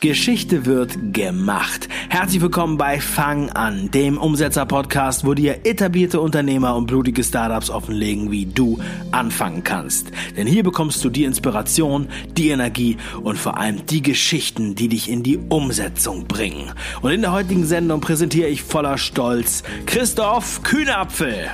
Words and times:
Geschichte 0.00 0.64
wird 0.64 1.12
gemacht. 1.12 1.86
Herzlich 2.08 2.40
willkommen 2.40 2.78
bei 2.78 3.02
Fang 3.02 3.50
an, 3.50 3.90
dem 3.90 4.16
Umsetzer-Podcast, 4.16 5.26
wo 5.26 5.34
dir 5.34 5.66
etablierte 5.66 6.22
Unternehmer 6.22 6.74
und 6.74 6.86
blutige 6.86 7.22
Startups 7.22 7.68
offenlegen, 7.68 8.30
wie 8.30 8.46
du 8.46 8.78
anfangen 9.10 9.62
kannst. 9.62 10.10
Denn 10.38 10.46
hier 10.46 10.62
bekommst 10.62 11.04
du 11.04 11.10
die 11.10 11.24
Inspiration, 11.24 12.08
die 12.30 12.48
Energie 12.48 12.96
und 13.22 13.36
vor 13.36 13.58
allem 13.58 13.84
die 13.84 14.00
Geschichten, 14.00 14.74
die 14.74 14.88
dich 14.88 15.10
in 15.10 15.22
die 15.22 15.36
Umsetzung 15.36 16.26
bringen. 16.26 16.72
Und 17.02 17.10
in 17.10 17.20
der 17.20 17.32
heutigen 17.32 17.66
Sendung 17.66 18.00
präsentiere 18.00 18.48
ich 18.48 18.62
voller 18.62 18.96
Stolz 18.96 19.62
Christoph 19.84 20.62
Kühnapfel. 20.62 21.50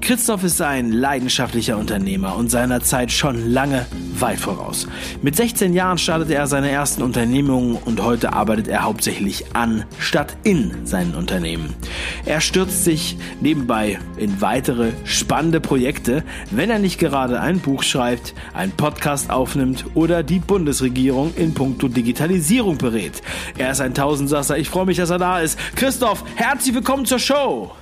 Christoph 0.00 0.44
ist 0.44 0.60
ein 0.62 0.92
leidenschaftlicher 0.92 1.76
Unternehmer 1.76 2.34
und 2.34 2.50
seiner 2.50 2.80
Zeit 2.80 3.12
schon 3.12 3.50
lange 3.50 3.86
weit 4.18 4.40
voraus. 4.40 4.88
Mit 5.22 5.36
16 5.36 5.74
Jahren 5.74 5.98
startete 5.98 6.34
er 6.34 6.46
seine 6.46 6.70
ersten 6.70 7.02
Unternehmungen 7.02 7.76
und 7.76 8.02
heute 8.02 8.32
arbeitet 8.32 8.68
er 8.68 8.82
hauptsächlich 8.82 9.44
an 9.54 9.84
statt 9.98 10.36
in 10.42 10.86
seinen 10.86 11.14
Unternehmen. 11.14 11.74
Er 12.24 12.40
stürzt 12.40 12.84
sich 12.84 13.18
nebenbei 13.40 13.98
in 14.16 14.40
weitere 14.40 14.92
spannende 15.04 15.60
Projekte, 15.60 16.24
wenn 16.50 16.70
er 16.70 16.78
nicht 16.78 16.98
gerade 16.98 17.40
ein 17.40 17.60
Buch 17.60 17.82
schreibt, 17.82 18.34
einen 18.54 18.72
Podcast 18.72 19.30
aufnimmt 19.30 19.84
oder 19.94 20.22
die 20.22 20.40
Bundesregierung 20.40 21.34
in 21.36 21.54
puncto 21.54 21.88
Digitalisierung 21.88 22.78
berät. 22.78 23.22
Er 23.58 23.70
ist 23.70 23.80
ein 23.80 23.94
Tausendsasser. 23.94 24.58
Ich 24.58 24.70
freue 24.70 24.86
mich, 24.86 24.96
dass 24.96 25.10
er 25.10 25.18
da 25.18 25.40
ist. 25.40 25.58
Christoph, 25.76 26.24
herzlich 26.36 26.74
willkommen 26.74 27.04
zur 27.04 27.18
Show. 27.18 27.72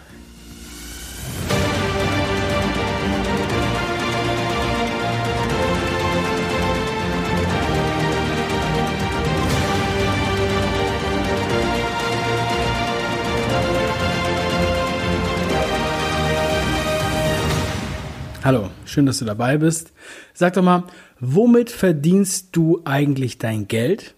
Hallo, 18.48 18.70
schön, 18.86 19.04
dass 19.04 19.18
du 19.18 19.26
dabei 19.26 19.58
bist. 19.58 19.92
Sag 20.32 20.54
doch 20.54 20.62
mal, 20.62 20.84
womit 21.20 21.68
verdienst 21.68 22.56
du 22.56 22.80
eigentlich 22.86 23.36
dein 23.36 23.68
Geld? 23.68 24.14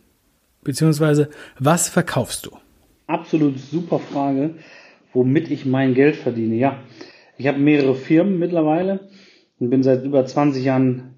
Beziehungsweise, 0.63 1.31
was 1.59 1.89
verkaufst 1.89 2.47
du? 2.47 2.51
Absolut 3.09 3.59
super 3.59 3.99
Frage, 3.99 4.55
womit 5.13 5.51
ich 5.51 5.67
mein 5.67 5.95
Geld 5.95 6.15
verdiene. 6.15 6.55
Ja, 6.55 6.79
ich 7.39 7.49
habe 7.49 7.59
mehrere 7.59 7.97
Firmen 7.97 8.39
mittlerweile 8.39 9.09
und 9.59 9.69
bin 9.69 9.83
seit 9.83 10.05
über 10.05 10.25
20 10.25 10.65
Jahren 10.65 11.17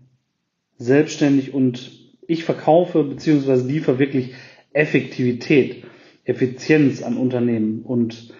selbstständig 0.78 1.52
und 1.52 1.92
ich 2.26 2.44
verkaufe 2.44 3.04
beziehungsweise 3.04 3.68
liefere 3.68 3.98
wirklich 3.98 4.32
Effektivität, 4.72 5.84
Effizienz 6.24 7.02
an 7.02 7.18
Unternehmen 7.18 7.82
und 7.82 8.32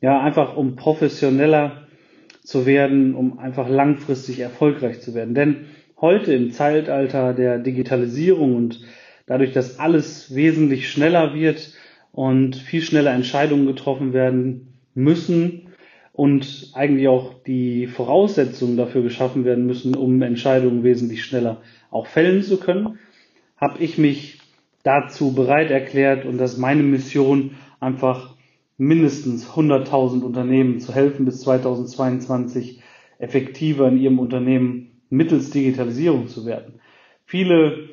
ja, 0.00 0.20
einfach 0.20 0.56
um 0.56 0.74
professioneller 0.74 1.85
zu 2.46 2.64
werden, 2.64 3.14
um 3.16 3.40
einfach 3.40 3.68
langfristig 3.68 4.38
erfolgreich 4.38 5.00
zu 5.00 5.14
werden. 5.14 5.34
Denn 5.34 5.66
heute 6.00 6.32
im 6.32 6.52
Zeitalter 6.52 7.34
der 7.34 7.58
Digitalisierung 7.58 8.54
und 8.54 8.80
dadurch, 9.26 9.52
dass 9.52 9.80
alles 9.80 10.32
wesentlich 10.32 10.88
schneller 10.88 11.34
wird 11.34 11.72
und 12.12 12.54
viel 12.54 12.82
schneller 12.82 13.12
Entscheidungen 13.12 13.66
getroffen 13.66 14.12
werden 14.12 14.74
müssen 14.94 15.72
und 16.12 16.70
eigentlich 16.74 17.08
auch 17.08 17.34
die 17.42 17.88
Voraussetzungen 17.88 18.76
dafür 18.76 19.02
geschaffen 19.02 19.44
werden 19.44 19.66
müssen, 19.66 19.96
um 19.96 20.22
Entscheidungen 20.22 20.84
wesentlich 20.84 21.24
schneller 21.24 21.60
auch 21.90 22.06
fällen 22.06 22.44
zu 22.44 22.58
können, 22.60 23.00
habe 23.56 23.82
ich 23.82 23.98
mich 23.98 24.38
dazu 24.84 25.34
bereit 25.34 25.72
erklärt 25.72 26.24
und 26.24 26.38
das 26.38 26.52
ist 26.52 26.58
meine 26.58 26.84
Mission, 26.84 27.56
einfach 27.80 28.35
mindestens 28.78 29.48
100.000 29.50 30.22
Unternehmen 30.22 30.80
zu 30.80 30.94
helfen, 30.94 31.24
bis 31.24 31.40
2022 31.40 32.80
effektiver 33.18 33.88
in 33.88 33.98
ihrem 33.98 34.18
Unternehmen 34.18 35.00
mittels 35.08 35.50
Digitalisierung 35.50 36.28
zu 36.28 36.44
werden. 36.46 36.74
Viele 37.24 37.88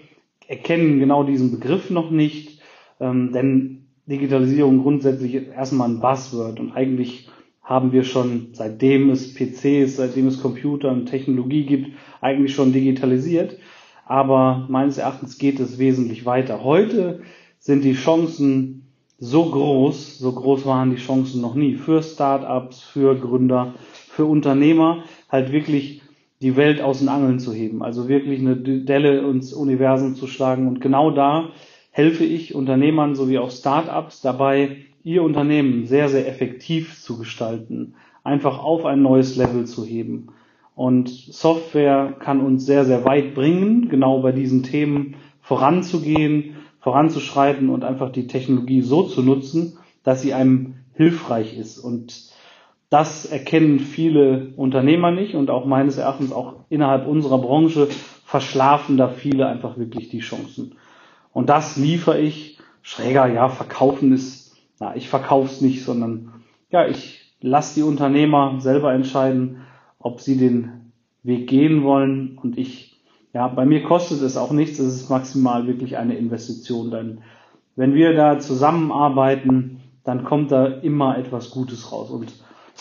erkennen 0.47 0.99
genau 0.99 1.23
diesen 1.23 1.51
Begriff 1.51 1.89
noch 1.89 2.11
nicht, 2.11 2.61
ähm, 2.99 3.31
denn 3.31 3.85
Digitalisierung 4.05 4.81
grundsätzlich 4.81 5.33
ist 5.35 5.47
erstmal 5.47 5.89
ein 5.89 5.99
Buzzword 6.01 6.59
und 6.59 6.73
eigentlich 6.73 7.29
haben 7.63 7.93
wir 7.93 8.03
schon, 8.03 8.49
seitdem 8.51 9.09
es 9.09 9.33
PCs, 9.33 9.95
seitdem 9.95 10.27
es 10.27 10.41
Computer 10.41 10.91
und 10.91 11.05
Technologie 11.05 11.65
gibt, 11.65 11.91
eigentlich 12.19 12.53
schon 12.53 12.73
digitalisiert. 12.73 13.57
Aber 14.05 14.65
meines 14.69 14.97
Erachtens 14.97 15.37
geht 15.37 15.61
es 15.61 15.79
wesentlich 15.79 16.25
weiter. 16.25 16.65
Heute 16.65 17.21
sind 17.59 17.85
die 17.85 17.93
Chancen 17.93 18.82
so 19.19 19.45
groß, 19.45 20.19
so 20.19 20.31
groß 20.31 20.65
waren 20.65 20.91
die 20.91 20.97
Chancen 20.97 21.41
noch 21.41 21.55
nie 21.55 21.75
für 21.75 22.03
Startups, 22.03 22.81
für 22.81 23.15
Gründer, 23.15 23.73
für 24.09 24.25
Unternehmer, 24.25 25.03
halt 25.29 25.51
wirklich 25.51 26.01
die 26.41 26.55
Welt 26.57 26.81
aus 26.81 26.99
den 26.99 27.07
Angeln 27.07 27.39
zu 27.39 27.53
heben, 27.53 27.81
also 27.81 28.09
wirklich 28.09 28.41
eine 28.41 28.57
Delle 28.57 29.19
ins 29.19 29.53
Universum 29.53 30.15
zu 30.15 30.27
schlagen. 30.27 30.67
Und 30.67 30.81
genau 30.81 31.09
da 31.09 31.49
helfe 31.91 32.25
ich 32.25 32.53
Unternehmern 32.53 33.15
sowie 33.15 33.39
auch 33.39 33.51
Startups 33.51 34.21
dabei, 34.21 34.77
ihr 35.03 35.23
Unternehmen 35.23 35.85
sehr, 35.85 36.09
sehr 36.09 36.27
effektiv 36.27 37.01
zu 37.01 37.17
gestalten, 37.17 37.95
einfach 38.23 38.63
auf 38.63 38.85
ein 38.85 39.01
neues 39.01 39.35
Level 39.35 39.65
zu 39.65 39.85
heben. 39.85 40.27
Und 40.75 41.09
Software 41.09 42.15
kann 42.19 42.41
uns 42.41 42.65
sehr, 42.65 42.83
sehr 42.83 43.05
weit 43.05 43.35
bringen, 43.35 43.89
genau 43.89 44.21
bei 44.21 44.31
diesen 44.31 44.63
Themen 44.63 45.15
voranzugehen, 45.41 46.52
voranzuschreiten 46.83 47.69
und 47.69 47.85
einfach 47.85 48.11
die 48.11 48.27
Technologie 48.27 48.81
so 48.81 49.03
zu 49.03 49.23
nutzen, 49.23 49.77
dass 50.03 50.21
sie 50.21 50.33
einem 50.33 50.75
hilfreich 50.95 51.57
ist. 51.57 51.79
Und 51.79 52.29
das 52.89 53.25
erkennen 53.25 53.79
viele 53.79 54.51
Unternehmer 54.57 55.09
nicht 55.09 55.35
und 55.35 55.49
auch 55.49 55.65
meines 55.65 55.97
Erachtens 55.97 56.33
auch 56.33 56.55
innerhalb 56.69 57.07
unserer 57.07 57.37
Branche 57.37 57.87
verschlafen 58.25 58.97
da 58.97 59.07
viele 59.07 59.47
einfach 59.47 59.77
wirklich 59.77 60.09
die 60.09 60.19
Chancen. 60.19 60.75
Und 61.31 61.49
das 61.49 61.77
liefere 61.77 62.19
ich. 62.19 62.59
Schräger, 62.85 63.27
ja, 63.27 63.47
verkaufen 63.47 64.11
ist, 64.11 64.57
na, 64.77 64.93
ich 64.93 65.07
verkaufe 65.07 65.49
es 65.49 65.61
nicht, 65.61 65.85
sondern 65.85 66.43
ja, 66.69 66.85
ich 66.85 67.33
lasse 67.39 67.75
die 67.75 67.83
Unternehmer 67.83 68.59
selber 68.59 68.93
entscheiden, 68.93 69.61
ob 69.99 70.19
sie 70.19 70.35
den 70.35 70.91
Weg 71.23 71.47
gehen 71.47 71.83
wollen 71.83 72.37
und 72.37 72.57
ich 72.57 72.92
ja, 73.33 73.47
bei 73.47 73.65
mir 73.65 73.83
kostet 73.83 74.21
es 74.21 74.37
auch 74.37 74.51
nichts, 74.51 74.79
es 74.79 74.95
ist 74.95 75.09
maximal 75.09 75.65
wirklich 75.67 75.97
eine 75.97 76.15
Investition. 76.15 76.91
Denn 76.91 77.21
wenn 77.75 77.95
wir 77.95 78.13
da 78.13 78.39
zusammenarbeiten, 78.39 79.81
dann 80.03 80.23
kommt 80.23 80.51
da 80.51 80.65
immer 80.65 81.17
etwas 81.17 81.49
Gutes 81.49 81.91
raus. 81.91 82.11
Und 82.11 82.33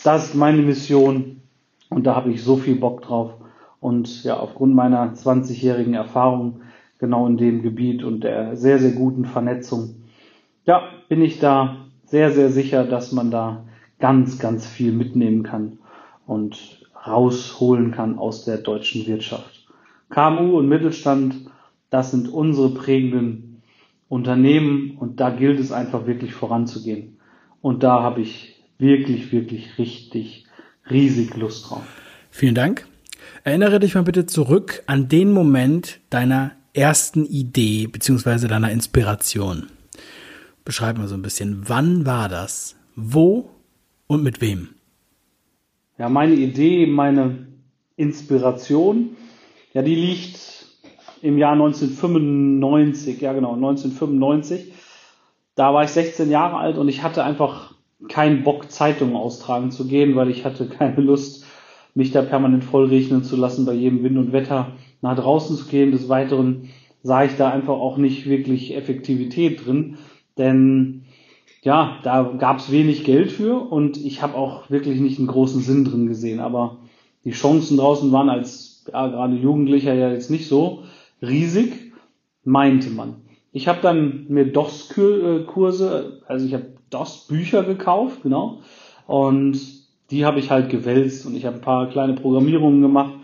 das 0.04 0.26
ist 0.26 0.34
meine 0.34 0.62
Mission 0.62 1.40
und 1.88 2.04
da 2.04 2.14
habe 2.14 2.30
ich 2.30 2.42
so 2.42 2.56
viel 2.56 2.76
Bock 2.76 3.02
drauf. 3.02 3.32
Und 3.80 4.24
ja, 4.24 4.36
aufgrund 4.38 4.74
meiner 4.74 5.12
20-jährigen 5.14 5.94
Erfahrung 5.94 6.60
genau 6.98 7.26
in 7.26 7.36
dem 7.36 7.62
Gebiet 7.62 8.04
und 8.04 8.22
der 8.22 8.56
sehr, 8.56 8.78
sehr 8.78 8.92
guten 8.92 9.24
Vernetzung, 9.24 9.96
ja, 10.64 10.82
bin 11.08 11.22
ich 11.22 11.40
da 11.40 11.76
sehr, 12.04 12.30
sehr 12.30 12.50
sicher, 12.50 12.84
dass 12.84 13.10
man 13.10 13.30
da 13.30 13.64
ganz, 13.98 14.38
ganz 14.38 14.66
viel 14.66 14.92
mitnehmen 14.92 15.42
kann 15.42 15.78
und 16.26 16.86
rausholen 17.06 17.90
kann 17.90 18.18
aus 18.18 18.44
der 18.44 18.58
deutschen 18.58 19.06
Wirtschaft. 19.06 19.51
KMU 20.12 20.58
und 20.58 20.68
Mittelstand, 20.68 21.34
das 21.88 22.10
sind 22.10 22.28
unsere 22.28 22.74
prägenden 22.74 23.62
Unternehmen 24.08 24.98
und 24.98 25.20
da 25.20 25.30
gilt 25.30 25.58
es 25.58 25.72
einfach 25.72 26.06
wirklich 26.06 26.34
voranzugehen. 26.34 27.16
Und 27.62 27.82
da 27.82 28.02
habe 28.02 28.20
ich 28.20 28.62
wirklich, 28.78 29.32
wirklich 29.32 29.78
richtig 29.78 30.46
riesig 30.90 31.34
Lust 31.36 31.70
drauf. 31.70 31.82
Vielen 32.30 32.54
Dank. 32.54 32.86
Erinnere 33.42 33.80
dich 33.80 33.94
mal 33.94 34.02
bitte 34.02 34.26
zurück 34.26 34.82
an 34.86 35.08
den 35.08 35.32
Moment 35.32 36.00
deiner 36.10 36.52
ersten 36.74 37.24
Idee 37.24 37.86
bzw. 37.86 38.48
deiner 38.48 38.70
Inspiration. 38.70 39.68
Beschreib 40.64 40.98
mal 40.98 41.08
so 41.08 41.14
ein 41.14 41.22
bisschen, 41.22 41.62
wann 41.68 42.04
war 42.04 42.28
das? 42.28 42.76
Wo 42.96 43.48
und 44.06 44.22
mit 44.22 44.42
wem? 44.42 44.68
Ja, 45.96 46.10
meine 46.10 46.34
Idee, 46.34 46.86
meine 46.86 47.46
Inspiration 47.96 49.16
ja, 49.72 49.82
die 49.82 49.94
liegt 49.94 50.66
im 51.22 51.38
Jahr 51.38 51.52
1995, 51.52 53.20
ja 53.20 53.32
genau, 53.32 53.54
1995. 53.54 54.72
Da 55.54 55.72
war 55.72 55.84
ich 55.84 55.90
16 55.90 56.30
Jahre 56.30 56.56
alt 56.56 56.78
und 56.78 56.88
ich 56.88 57.02
hatte 57.02 57.24
einfach 57.24 57.74
keinen 58.08 58.42
Bock, 58.42 58.70
Zeitungen 58.70 59.16
austragen 59.16 59.70
zu 59.70 59.86
gehen, 59.86 60.16
weil 60.16 60.30
ich 60.30 60.44
hatte 60.44 60.66
keine 60.68 61.00
Lust, 61.00 61.46
mich 61.94 62.10
da 62.10 62.22
permanent 62.22 62.64
vollregnen 62.64 63.22
zu 63.22 63.36
lassen, 63.36 63.66
bei 63.66 63.74
jedem 63.74 64.02
Wind 64.02 64.18
und 64.18 64.32
Wetter 64.32 64.72
nach 65.02 65.16
draußen 65.16 65.56
zu 65.56 65.66
gehen. 65.66 65.92
Des 65.92 66.08
Weiteren 66.08 66.70
sah 67.02 67.24
ich 67.24 67.36
da 67.36 67.50
einfach 67.50 67.74
auch 67.74 67.98
nicht 67.98 68.28
wirklich 68.28 68.74
Effektivität 68.74 69.64
drin, 69.64 69.98
denn 70.38 71.04
ja, 71.62 71.98
da 72.02 72.34
gab 72.38 72.58
es 72.58 72.72
wenig 72.72 73.04
Geld 73.04 73.30
für 73.30 73.54
und 73.56 73.96
ich 73.96 74.20
habe 74.22 74.34
auch 74.34 74.68
wirklich 74.68 75.00
nicht 75.00 75.18
einen 75.18 75.28
großen 75.28 75.60
Sinn 75.60 75.84
drin 75.84 76.08
gesehen. 76.08 76.40
Aber 76.40 76.78
die 77.24 77.30
Chancen 77.30 77.76
draußen 77.76 78.10
waren 78.12 78.28
als 78.28 78.84
ja, 78.92 79.06
gerade 79.08 79.36
Jugendlicher 79.36 79.94
ja 79.94 80.10
jetzt 80.10 80.30
nicht 80.30 80.48
so 80.48 80.84
riesig, 81.20 81.92
meinte 82.44 82.90
man. 82.90 83.16
ich 83.52 83.68
habe 83.68 83.78
dann 83.82 84.26
mir 84.28 84.50
DOS-Kurse, 84.50 86.22
also 86.26 86.46
ich 86.46 86.54
habe 86.54 86.72
DOS-Bücher 86.90 87.62
gekauft, 87.64 88.22
genau. 88.22 88.60
Und 89.06 89.60
die 90.10 90.24
habe 90.24 90.40
ich 90.40 90.50
halt 90.50 90.70
gewälzt 90.70 91.26
und 91.26 91.36
ich 91.36 91.46
habe 91.46 91.56
ein 91.56 91.62
paar 91.62 91.88
kleine 91.88 92.14
Programmierungen 92.14 92.82
gemacht. 92.82 93.14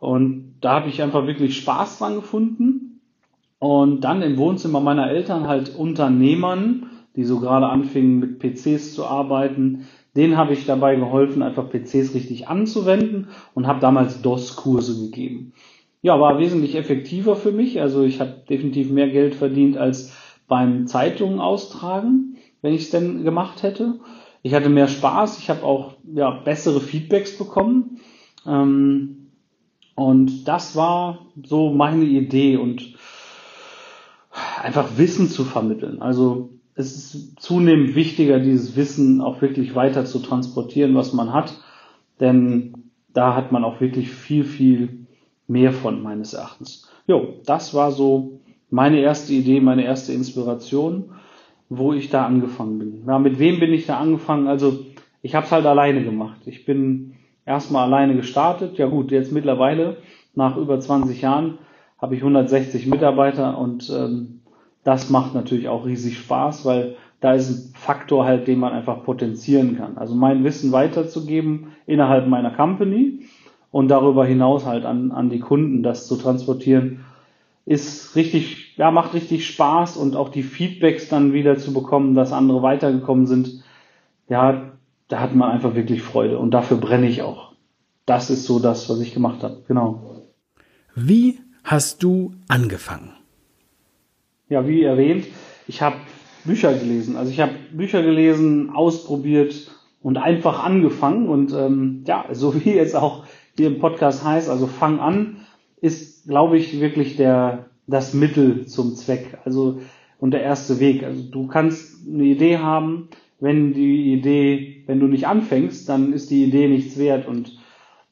Und 0.00 0.54
da 0.60 0.74
habe 0.74 0.88
ich 0.88 1.02
einfach 1.02 1.26
wirklich 1.26 1.56
Spaß 1.56 1.98
dran 1.98 2.16
gefunden. 2.16 3.00
Und 3.58 4.02
dann 4.02 4.22
im 4.22 4.36
Wohnzimmer 4.36 4.80
meiner 4.80 5.10
Eltern 5.10 5.48
halt 5.48 5.74
Unternehmern, 5.74 6.90
die 7.16 7.24
so 7.24 7.40
gerade 7.40 7.66
anfingen 7.66 8.20
mit 8.20 8.38
PCs 8.38 8.94
zu 8.94 9.06
arbeiten, 9.06 9.86
denen 10.18 10.36
habe 10.36 10.52
ich 10.52 10.66
dabei 10.66 10.96
geholfen, 10.96 11.42
einfach 11.44 11.70
PCs 11.70 12.12
richtig 12.12 12.48
anzuwenden 12.48 13.28
und 13.54 13.68
habe 13.68 13.78
damals 13.78 14.20
DOS-Kurse 14.20 15.06
gegeben. 15.06 15.52
Ja, 16.02 16.20
war 16.20 16.40
wesentlich 16.40 16.74
effektiver 16.74 17.36
für 17.36 17.52
mich. 17.52 17.80
Also 17.80 18.02
ich 18.02 18.20
habe 18.20 18.42
definitiv 18.50 18.90
mehr 18.90 19.08
Geld 19.08 19.36
verdient 19.36 19.76
als 19.76 20.12
beim 20.48 20.88
Zeitungen 20.88 21.38
austragen, 21.38 22.36
wenn 22.62 22.74
ich 22.74 22.82
es 22.82 22.90
denn 22.90 23.22
gemacht 23.22 23.62
hätte. 23.62 24.00
Ich 24.42 24.54
hatte 24.54 24.68
mehr 24.68 24.88
Spaß, 24.88 25.38
ich 25.38 25.50
habe 25.50 25.62
auch 25.62 25.94
ja, 26.12 26.30
bessere 26.30 26.80
Feedbacks 26.80 27.38
bekommen. 27.38 28.00
Ähm, 28.44 29.28
und 29.94 30.48
das 30.48 30.74
war 30.74 31.26
so 31.44 31.70
meine 31.70 32.04
Idee 32.04 32.56
und 32.56 32.94
einfach 34.60 34.96
Wissen 34.96 35.28
zu 35.28 35.44
vermitteln. 35.44 36.02
Also 36.02 36.57
es 36.78 36.94
ist 36.94 37.40
zunehmend 37.40 37.96
wichtiger, 37.96 38.38
dieses 38.38 38.76
Wissen 38.76 39.20
auch 39.20 39.42
wirklich 39.42 39.74
weiter 39.74 40.04
zu 40.04 40.20
transportieren, 40.20 40.94
was 40.94 41.12
man 41.12 41.32
hat. 41.32 41.52
Denn 42.20 42.92
da 43.12 43.34
hat 43.34 43.50
man 43.50 43.64
auch 43.64 43.80
wirklich 43.80 44.10
viel, 44.10 44.44
viel 44.44 45.06
mehr 45.48 45.72
von 45.72 46.00
meines 46.02 46.34
Erachtens. 46.34 46.88
Jo, 47.08 47.34
das 47.44 47.74
war 47.74 47.90
so 47.90 48.40
meine 48.70 49.00
erste 49.00 49.32
Idee, 49.32 49.60
meine 49.60 49.84
erste 49.84 50.12
Inspiration, 50.12 51.10
wo 51.68 51.92
ich 51.92 52.10
da 52.10 52.24
angefangen 52.24 52.78
bin. 52.78 53.04
Ja, 53.08 53.18
mit 53.18 53.40
wem 53.40 53.58
bin 53.58 53.72
ich 53.72 53.86
da 53.86 53.98
angefangen? 53.98 54.46
Also 54.46 54.86
ich 55.20 55.34
habe 55.34 55.46
es 55.46 55.52
halt 55.52 55.66
alleine 55.66 56.04
gemacht. 56.04 56.42
Ich 56.46 56.64
bin 56.64 57.14
erstmal 57.44 57.86
alleine 57.86 58.14
gestartet. 58.14 58.78
Ja 58.78 58.86
gut, 58.86 59.10
jetzt 59.10 59.32
mittlerweile 59.32 59.96
nach 60.36 60.56
über 60.56 60.78
20 60.78 61.20
Jahren 61.22 61.58
habe 62.00 62.14
ich 62.14 62.20
160 62.20 62.86
Mitarbeiter 62.86 63.58
und 63.58 63.90
ähm, 63.90 64.42
das 64.88 65.10
macht 65.10 65.34
natürlich 65.34 65.68
auch 65.68 65.84
riesig 65.84 66.16
Spaß, 66.16 66.64
weil 66.64 66.96
da 67.20 67.34
ist 67.34 67.50
ein 67.50 67.74
Faktor 67.74 68.24
halt, 68.24 68.48
den 68.48 68.58
man 68.58 68.72
einfach 68.72 69.04
potenzieren 69.04 69.76
kann. 69.76 69.98
Also 69.98 70.14
mein 70.14 70.44
Wissen 70.44 70.72
weiterzugeben 70.72 71.72
innerhalb 71.84 72.26
meiner 72.26 72.50
Company 72.50 73.26
und 73.70 73.88
darüber 73.88 74.24
hinaus 74.24 74.64
halt 74.64 74.86
an, 74.86 75.12
an 75.12 75.28
die 75.28 75.40
Kunden 75.40 75.82
das 75.82 76.06
zu 76.06 76.16
transportieren, 76.16 77.04
ist 77.66 78.16
richtig, 78.16 78.78
ja, 78.78 78.90
macht 78.90 79.12
richtig 79.12 79.46
Spaß 79.46 79.98
und 79.98 80.16
auch 80.16 80.30
die 80.30 80.42
Feedbacks 80.42 81.10
dann 81.10 81.34
wieder 81.34 81.58
zu 81.58 81.74
bekommen, 81.74 82.14
dass 82.14 82.32
andere 82.32 82.62
weitergekommen 82.62 83.26
sind, 83.26 83.62
ja, 84.30 84.72
da 85.08 85.20
hat 85.20 85.34
man 85.34 85.50
einfach 85.50 85.74
wirklich 85.74 86.00
Freude 86.00 86.38
und 86.38 86.52
dafür 86.52 86.78
brenne 86.78 87.08
ich 87.10 87.20
auch. 87.20 87.52
Das 88.06 88.30
ist 88.30 88.44
so 88.44 88.58
das, 88.58 88.88
was 88.88 89.00
ich 89.00 89.12
gemacht 89.12 89.42
habe, 89.42 89.64
genau. 89.68 90.22
Wie 90.94 91.40
hast 91.62 92.02
du 92.02 92.32
angefangen? 92.48 93.17
Ja, 94.48 94.66
wie 94.66 94.82
erwähnt, 94.82 95.26
ich 95.66 95.82
habe 95.82 95.96
Bücher 96.44 96.72
gelesen. 96.72 97.16
Also 97.16 97.30
ich 97.30 97.40
habe 97.40 97.52
Bücher 97.72 98.02
gelesen, 98.02 98.70
ausprobiert 98.70 99.70
und 100.02 100.16
einfach 100.16 100.64
angefangen. 100.64 101.28
Und 101.28 101.52
ähm, 101.52 102.04
ja, 102.06 102.24
so 102.32 102.54
wie 102.64 102.78
es 102.78 102.94
auch 102.94 103.24
hier 103.56 103.68
im 103.68 103.78
Podcast 103.78 104.24
heißt, 104.24 104.48
also 104.48 104.66
fang 104.66 105.00
an, 105.00 105.36
ist, 105.80 106.26
glaube 106.26 106.56
ich, 106.56 106.80
wirklich 106.80 107.16
der 107.16 107.66
das 107.86 108.14
Mittel 108.14 108.66
zum 108.66 108.94
Zweck. 108.94 109.38
Also 109.44 109.80
und 110.18 110.32
der 110.32 110.42
erste 110.42 110.80
Weg. 110.80 111.04
Also 111.04 111.22
du 111.22 111.46
kannst 111.46 112.06
eine 112.06 112.24
Idee 112.24 112.58
haben, 112.58 113.08
wenn 113.40 113.72
die 113.72 114.12
Idee, 114.12 114.82
wenn 114.86 115.00
du 115.00 115.06
nicht 115.06 115.26
anfängst, 115.26 115.88
dann 115.88 116.12
ist 116.12 116.30
die 116.30 116.44
Idee 116.44 116.68
nichts 116.68 116.98
wert 116.98 117.28
und 117.28 117.56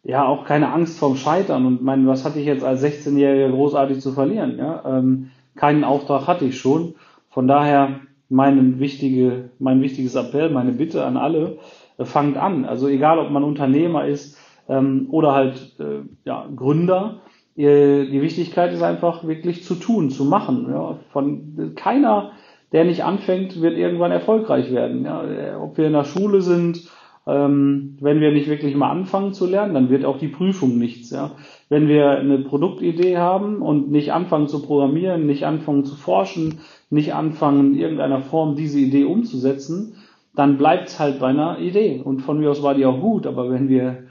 ja 0.04 0.24
auch 0.24 0.44
keine 0.44 0.72
Angst 0.72 0.98
vorm 0.98 1.16
Scheitern. 1.16 1.66
Und 1.66 1.82
mein, 1.82 2.06
was 2.06 2.24
hatte 2.24 2.38
ich 2.38 2.46
jetzt 2.46 2.64
als 2.64 2.84
16-Jähriger 2.84 3.50
großartig 3.50 4.00
zu 4.00 4.12
verlieren? 4.12 4.56
Ja, 4.58 4.98
ähm, 4.98 5.30
keinen 5.56 5.84
Auftrag 5.84 6.26
hatte 6.26 6.44
ich 6.44 6.58
schon. 6.58 6.94
Von 7.30 7.48
daher 7.48 8.00
mein, 8.28 8.78
wichtige, 8.78 9.50
mein 9.58 9.82
wichtiges 9.82 10.14
Appell, 10.14 10.50
meine 10.50 10.72
Bitte 10.72 11.04
an 11.04 11.16
alle, 11.16 11.58
äh, 11.98 12.04
fangt 12.04 12.36
an. 12.36 12.64
Also 12.64 12.88
egal, 12.88 13.18
ob 13.18 13.30
man 13.30 13.44
Unternehmer 13.44 14.06
ist 14.06 14.38
ähm, 14.68 15.08
oder 15.10 15.34
halt 15.34 15.74
äh, 15.78 16.02
ja, 16.24 16.46
Gründer, 16.54 17.20
äh, 17.56 18.06
die 18.06 18.22
Wichtigkeit 18.22 18.72
ist 18.72 18.82
einfach 18.82 19.26
wirklich 19.26 19.64
zu 19.64 19.74
tun, 19.74 20.10
zu 20.10 20.24
machen. 20.24 20.68
Ja. 20.70 20.98
Von 21.12 21.72
keiner, 21.74 22.32
der 22.72 22.84
nicht 22.84 23.04
anfängt, 23.04 23.60
wird 23.60 23.78
irgendwann 23.78 24.12
erfolgreich 24.12 24.72
werden. 24.72 25.04
Ja. 25.04 25.24
Äh, 25.24 25.54
ob 25.54 25.78
wir 25.78 25.86
in 25.86 25.92
der 25.92 26.04
Schule 26.04 26.40
sind, 26.42 26.90
ähm, 27.26 27.96
wenn 28.00 28.20
wir 28.20 28.30
nicht 28.30 28.48
wirklich 28.48 28.76
mal 28.76 28.90
anfangen 28.90 29.32
zu 29.32 29.46
lernen, 29.46 29.74
dann 29.74 29.90
wird 29.90 30.04
auch 30.04 30.18
die 30.18 30.28
Prüfung 30.28 30.78
nichts. 30.78 31.10
Ja. 31.10 31.32
Wenn 31.68 31.88
wir 31.88 32.10
eine 32.10 32.38
Produktidee 32.38 33.18
haben 33.18 33.62
und 33.62 33.90
nicht 33.90 34.12
anfangen 34.12 34.48
zu 34.48 34.62
programmieren, 34.62 35.26
nicht 35.26 35.44
anfangen 35.44 35.84
zu 35.84 35.96
forschen, 35.96 36.60
nicht 36.88 37.14
anfangen 37.14 37.74
in 37.74 37.80
irgendeiner 37.80 38.20
Form 38.20 38.54
diese 38.54 38.78
Idee 38.78 39.04
umzusetzen, 39.04 39.94
dann 40.36 40.56
bleibt 40.56 40.88
es 40.88 41.00
halt 41.00 41.18
bei 41.18 41.28
einer 41.28 41.58
Idee. 41.58 42.00
Und 42.04 42.20
von 42.20 42.38
mir 42.38 42.50
aus 42.50 42.62
war 42.62 42.74
die 42.74 42.86
auch 42.86 43.00
gut, 43.00 43.26
aber 43.26 43.50
wenn 43.50 43.68
wir 43.68 44.04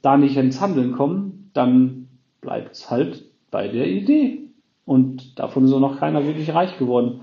da 0.00 0.16
nicht 0.16 0.36
ins 0.36 0.60
Handeln 0.60 0.92
kommen, 0.92 1.50
dann 1.52 2.08
bleibt 2.40 2.72
es 2.72 2.90
halt 2.90 3.24
bei 3.50 3.68
der 3.68 3.86
Idee. 3.86 4.48
Und 4.86 5.38
davon 5.38 5.64
ist 5.64 5.72
auch 5.72 5.80
noch 5.80 5.98
keiner 5.98 6.26
wirklich 6.26 6.54
reich 6.54 6.78
geworden, 6.78 7.20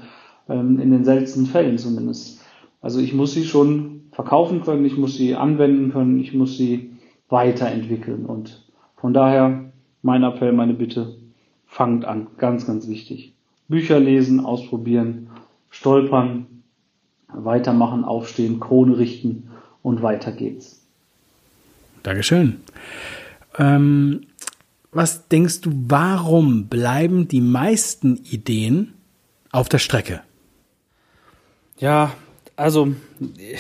ähm, 0.48 0.80
in 0.80 0.92
den 0.92 1.06
seltensten 1.06 1.48
Fällen 1.48 1.78
zumindest. 1.78 2.42
Also 2.82 3.00
ich 3.00 3.14
muss 3.14 3.34
sie 3.34 3.46
schon 3.46 3.99
verkaufen 4.20 4.62
können, 4.64 4.84
ich 4.84 4.98
muss 4.98 5.16
sie 5.16 5.34
anwenden 5.34 5.94
können, 5.94 6.20
ich 6.20 6.34
muss 6.34 6.58
sie 6.58 6.92
weiterentwickeln. 7.30 8.26
Und 8.26 8.66
von 8.98 9.14
daher 9.14 9.72
mein 10.02 10.24
Appell, 10.24 10.52
meine 10.52 10.74
Bitte, 10.74 11.16
fangt 11.66 12.04
an. 12.04 12.28
Ganz, 12.38 12.68
ganz 12.68 12.90
wichtig. 12.90 13.34
Bücher 13.70 13.98
lesen, 13.98 14.42
ausprobieren, 14.42 15.30
stolpern, 15.70 16.48
weitermachen, 17.30 18.04
aufstehen, 18.04 18.60
Krone 18.60 18.98
richten 18.98 19.52
und 19.84 20.02
weiter 20.02 20.34
geht's. 20.34 20.86
Dankeschön. 22.04 22.58
Ähm, 23.58 24.24
was 24.92 25.30
denkst 25.30 25.62
du, 25.62 25.72
warum 25.88 26.68
bleiben 26.68 27.30
die 27.30 27.40
meisten 27.40 28.18
Ideen 28.18 28.96
auf 29.54 29.70
der 29.70 29.80
Strecke? 29.80 30.20
Ja, 31.78 32.12
also 32.60 32.94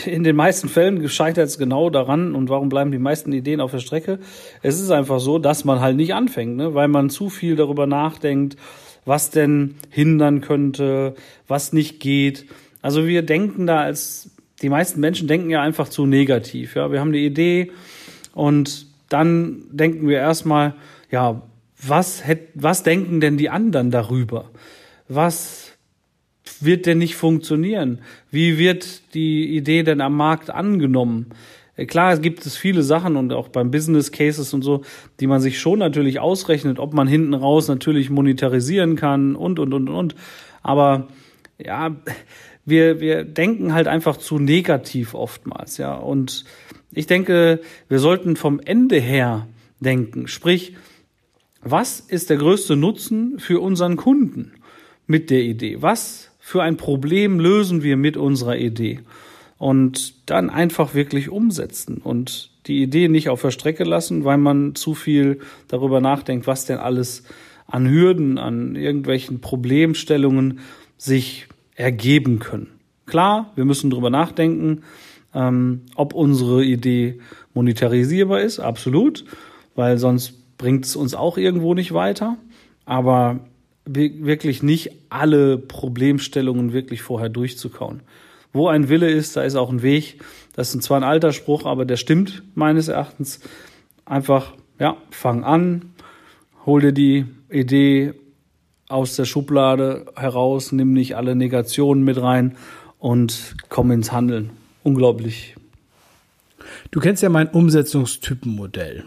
in 0.05 0.23
den 0.23 0.35
meisten 0.35 0.69
Fällen 0.69 1.07
scheitert 1.09 1.47
es 1.47 1.57
genau 1.57 1.89
daran 1.89 2.35
und 2.35 2.49
warum 2.49 2.69
bleiben 2.69 2.91
die 2.91 2.99
meisten 2.99 3.31
Ideen 3.31 3.61
auf 3.61 3.71
der 3.71 3.79
Strecke? 3.79 4.19
Es 4.61 4.79
ist 4.79 4.91
einfach 4.91 5.19
so, 5.19 5.39
dass 5.39 5.65
man 5.65 5.79
halt 5.79 5.95
nicht 5.95 6.13
anfängt, 6.13 6.57
ne? 6.57 6.75
weil 6.75 6.87
man 6.87 7.09
zu 7.09 7.29
viel 7.29 7.55
darüber 7.55 7.87
nachdenkt, 7.87 8.57
was 9.05 9.31
denn 9.31 9.75
hindern 9.89 10.41
könnte, 10.41 11.15
was 11.47 11.73
nicht 11.73 11.99
geht. 11.99 12.45
Also 12.81 13.07
wir 13.07 13.21
denken 13.21 13.65
da 13.65 13.81
als 13.81 14.31
die 14.61 14.69
meisten 14.69 14.99
Menschen 14.99 15.27
denken 15.27 15.49
ja 15.49 15.61
einfach 15.61 15.87
zu 15.87 16.05
negativ. 16.05 16.75
Ja, 16.75 16.91
wir 16.91 16.99
haben 16.99 17.13
die 17.13 17.25
Idee 17.25 17.71
und 18.33 18.85
dann 19.07 19.63
denken 19.71 20.07
wir 20.07 20.17
erstmal, 20.17 20.75
ja, 21.09 21.41
was 21.81 22.27
hätt, 22.27 22.49
was 22.55 22.83
denken 22.83 23.21
denn 23.21 23.37
die 23.37 23.49
anderen 23.49 23.89
darüber? 23.89 24.49
Was 25.07 25.68
wird 26.63 26.85
denn 26.85 26.97
nicht 26.97 27.15
funktionieren? 27.15 27.99
Wie 28.31 28.57
wird 28.57 29.13
die 29.13 29.55
Idee 29.55 29.83
denn 29.83 30.01
am 30.01 30.15
Markt 30.15 30.49
angenommen? 30.49 31.27
Äh, 31.75 31.85
klar, 31.85 32.13
es 32.13 32.21
gibt 32.21 32.45
es 32.45 32.57
viele 32.57 32.83
Sachen 32.83 33.15
und 33.15 33.33
auch 33.33 33.47
beim 33.47 33.71
Business 33.71 34.11
Cases 34.11 34.53
und 34.53 34.61
so, 34.61 34.81
die 35.19 35.27
man 35.27 35.41
sich 35.41 35.59
schon 35.59 35.79
natürlich 35.79 36.19
ausrechnet, 36.19 36.79
ob 36.79 36.93
man 36.93 37.07
hinten 37.07 37.33
raus 37.33 37.67
natürlich 37.67 38.09
monetarisieren 38.09 38.95
kann 38.95 39.35
und, 39.35 39.59
und, 39.59 39.73
und, 39.73 39.89
und. 39.89 40.15
Aber 40.61 41.07
ja, 41.57 41.95
wir, 42.65 42.99
wir 42.99 43.23
denken 43.23 43.73
halt 43.73 43.87
einfach 43.87 44.17
zu 44.17 44.39
negativ 44.39 45.13
oftmals, 45.13 45.77
ja. 45.77 45.95
Und 45.95 46.45
ich 46.91 47.07
denke, 47.07 47.61
wir 47.87 47.99
sollten 47.99 48.35
vom 48.35 48.59
Ende 48.59 48.99
her 48.99 49.47
denken. 49.79 50.27
Sprich, 50.27 50.75
was 51.61 51.99
ist 51.99 52.29
der 52.29 52.37
größte 52.37 52.75
Nutzen 52.75 53.39
für 53.39 53.59
unseren 53.59 53.95
Kunden 53.95 54.53
mit 55.07 55.29
der 55.29 55.41
Idee? 55.41 55.81
Was 55.81 56.28
für 56.49 56.63
ein 56.63 56.77
Problem 56.77 57.39
lösen 57.39 57.83
wir 57.83 57.95
mit 57.95 58.17
unserer 58.17 58.57
Idee? 58.57 59.01
Und 59.59 60.27
dann 60.27 60.49
einfach 60.49 60.95
wirklich 60.95 61.29
umsetzen 61.29 61.97
und 61.97 62.49
die 62.65 62.81
Idee 62.81 63.07
nicht 63.07 63.29
auf 63.29 63.43
der 63.43 63.51
Strecke 63.51 63.83
lassen, 63.83 64.25
weil 64.25 64.39
man 64.39 64.73
zu 64.73 64.95
viel 64.95 65.41
darüber 65.67 66.01
nachdenkt, 66.01 66.47
was 66.47 66.65
denn 66.65 66.79
alles 66.79 67.21
an 67.67 67.87
Hürden, 67.87 68.39
an 68.39 68.75
irgendwelchen 68.75 69.41
Problemstellungen 69.41 70.57
sich 70.97 71.45
ergeben 71.75 72.39
können. 72.39 72.79
Klar, 73.05 73.51
wir 73.53 73.65
müssen 73.65 73.91
darüber 73.91 74.09
nachdenken, 74.09 74.81
ähm, 75.35 75.81
ob 75.93 76.15
unsere 76.15 76.63
Idee 76.63 77.19
monetarisierbar 77.53 78.41
ist, 78.41 78.57
absolut, 78.57 79.23
weil 79.75 79.99
sonst 79.99 80.57
bringt 80.57 80.85
es 80.85 80.95
uns 80.95 81.13
auch 81.13 81.37
irgendwo 81.37 81.75
nicht 81.75 81.93
weiter. 81.93 82.37
Aber 82.85 83.41
wirklich 83.95 84.63
nicht 84.63 84.91
alle 85.09 85.57
Problemstellungen 85.57 86.73
wirklich 86.73 87.01
vorher 87.01 87.29
durchzukauen. 87.29 88.01
Wo 88.53 88.67
ein 88.67 88.89
Wille 88.89 89.09
ist, 89.09 89.35
da 89.35 89.43
ist 89.43 89.55
auch 89.55 89.69
ein 89.69 89.81
Weg. 89.81 90.21
Das 90.53 90.73
ist 90.73 90.83
zwar 90.83 90.97
ein 90.97 91.03
alter 91.03 91.33
Spruch, 91.33 91.65
aber 91.65 91.85
der 91.85 91.97
stimmt 91.97 92.43
meines 92.55 92.87
Erachtens. 92.87 93.39
Einfach, 94.05 94.53
ja, 94.79 94.97
fang 95.11 95.43
an, 95.43 95.93
hol 96.65 96.81
dir 96.81 96.91
die 96.91 97.25
Idee 97.49 98.13
aus 98.87 99.15
der 99.15 99.25
Schublade 99.25 100.05
heraus, 100.15 100.71
nimm 100.71 100.93
nicht 100.93 101.15
alle 101.15 101.35
Negationen 101.35 102.03
mit 102.03 102.19
rein 102.21 102.57
und 102.97 103.55
komm 103.69 103.91
ins 103.91 104.11
Handeln. 104.11 104.49
Unglaublich. 104.83 105.55
Du 106.91 106.99
kennst 106.99 107.21
ja 107.21 107.29
mein 107.29 107.49
Umsetzungstypenmodell 107.49 109.05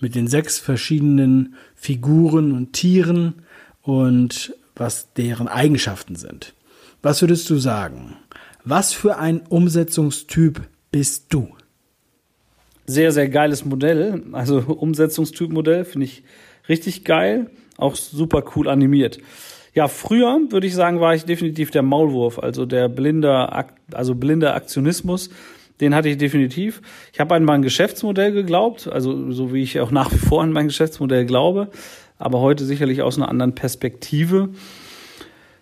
mit 0.00 0.14
den 0.14 0.26
sechs 0.26 0.58
verschiedenen 0.58 1.54
Figuren 1.74 2.52
und 2.52 2.72
Tieren 2.72 3.34
und 3.82 4.54
was 4.76 5.12
deren 5.14 5.48
Eigenschaften 5.48 6.16
sind. 6.16 6.54
Was 7.02 7.20
würdest 7.20 7.48
du 7.50 7.56
sagen? 7.56 8.16
Was 8.64 8.92
für 8.92 9.18
ein 9.18 9.40
Umsetzungstyp 9.48 10.62
bist 10.90 11.26
du? 11.32 11.48
Sehr, 12.86 13.12
sehr 13.12 13.28
geiles 13.28 13.64
Modell. 13.64 14.22
Also 14.32 14.58
Umsetzungstyp-Modell 14.66 15.84
finde 15.84 16.06
ich 16.06 16.24
richtig 16.68 17.04
geil. 17.04 17.50
Auch 17.76 17.94
super 17.94 18.44
cool 18.54 18.68
animiert. 18.68 19.18
Ja, 19.72 19.86
früher 19.86 20.40
würde 20.50 20.66
ich 20.66 20.74
sagen, 20.74 21.00
war 21.00 21.14
ich 21.14 21.24
definitiv 21.24 21.70
der 21.70 21.82
Maulwurf, 21.82 22.40
also 22.40 22.66
der 22.66 22.88
blinder, 22.88 23.66
also 23.92 24.14
blinder 24.16 24.54
Aktionismus. 24.54 25.30
Den 25.80 25.94
hatte 25.94 26.08
ich 26.08 26.18
definitiv. 26.18 26.82
Ich 27.12 27.20
habe 27.20 27.34
an 27.34 27.44
mein 27.44 27.62
Geschäftsmodell 27.62 28.32
geglaubt, 28.32 28.88
also 28.88 29.30
so 29.30 29.54
wie 29.54 29.62
ich 29.62 29.80
auch 29.80 29.90
nach 29.90 30.12
wie 30.12 30.18
vor 30.18 30.42
an 30.42 30.52
mein 30.52 30.66
Geschäftsmodell 30.66 31.24
glaube, 31.24 31.70
aber 32.20 32.40
heute 32.40 32.64
sicherlich 32.64 33.02
aus 33.02 33.16
einer 33.16 33.28
anderen 33.28 33.54
Perspektive. 33.54 34.50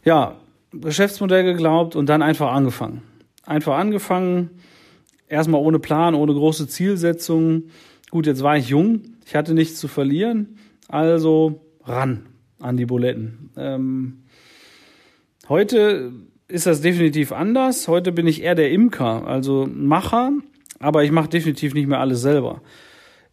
Ja, 0.05 0.37
Geschäftsmodell 0.73 1.45
geglaubt 1.45 1.97
und 1.97 2.09
dann 2.09 2.21
einfach 2.21 2.53
angefangen. 2.53 3.03
Einfach 3.47 3.79
angefangen, 3.79 4.51
erstmal 5.29 5.63
ohne 5.63 5.79
Plan, 5.79 6.15
ohne 6.15 6.35
große 6.35 6.69
Zielsetzung. 6.69 7.65
Gut, 8.11 8.27
jetzt 8.27 8.43
war 8.43 8.57
ich 8.57 8.69
jung, 8.69 9.03
ich 9.25 9.35
hatte 9.35 9.55
nichts 9.55 9.79
zu 9.79 9.89
verlieren, 9.89 10.59
also 10.89 11.61
ran 11.85 12.27
an 12.59 12.77
die 12.77 12.87
Buletten. 12.87 13.51
Ähm, 13.57 14.25
heute 15.49 16.13
ist 16.49 16.67
das 16.67 16.81
definitiv 16.81 17.31
anders. 17.31 17.87
Heute 17.87 18.11
bin 18.11 18.27
ich 18.27 18.43
eher 18.43 18.57
der 18.57 18.73
Imker, 18.73 19.27
also 19.27 19.69
Macher, 19.73 20.33
aber 20.81 21.05
ich 21.05 21.13
mache 21.13 21.29
definitiv 21.29 21.73
nicht 21.75 21.87
mehr 21.87 22.01
alles 22.01 22.21
selber. 22.21 22.63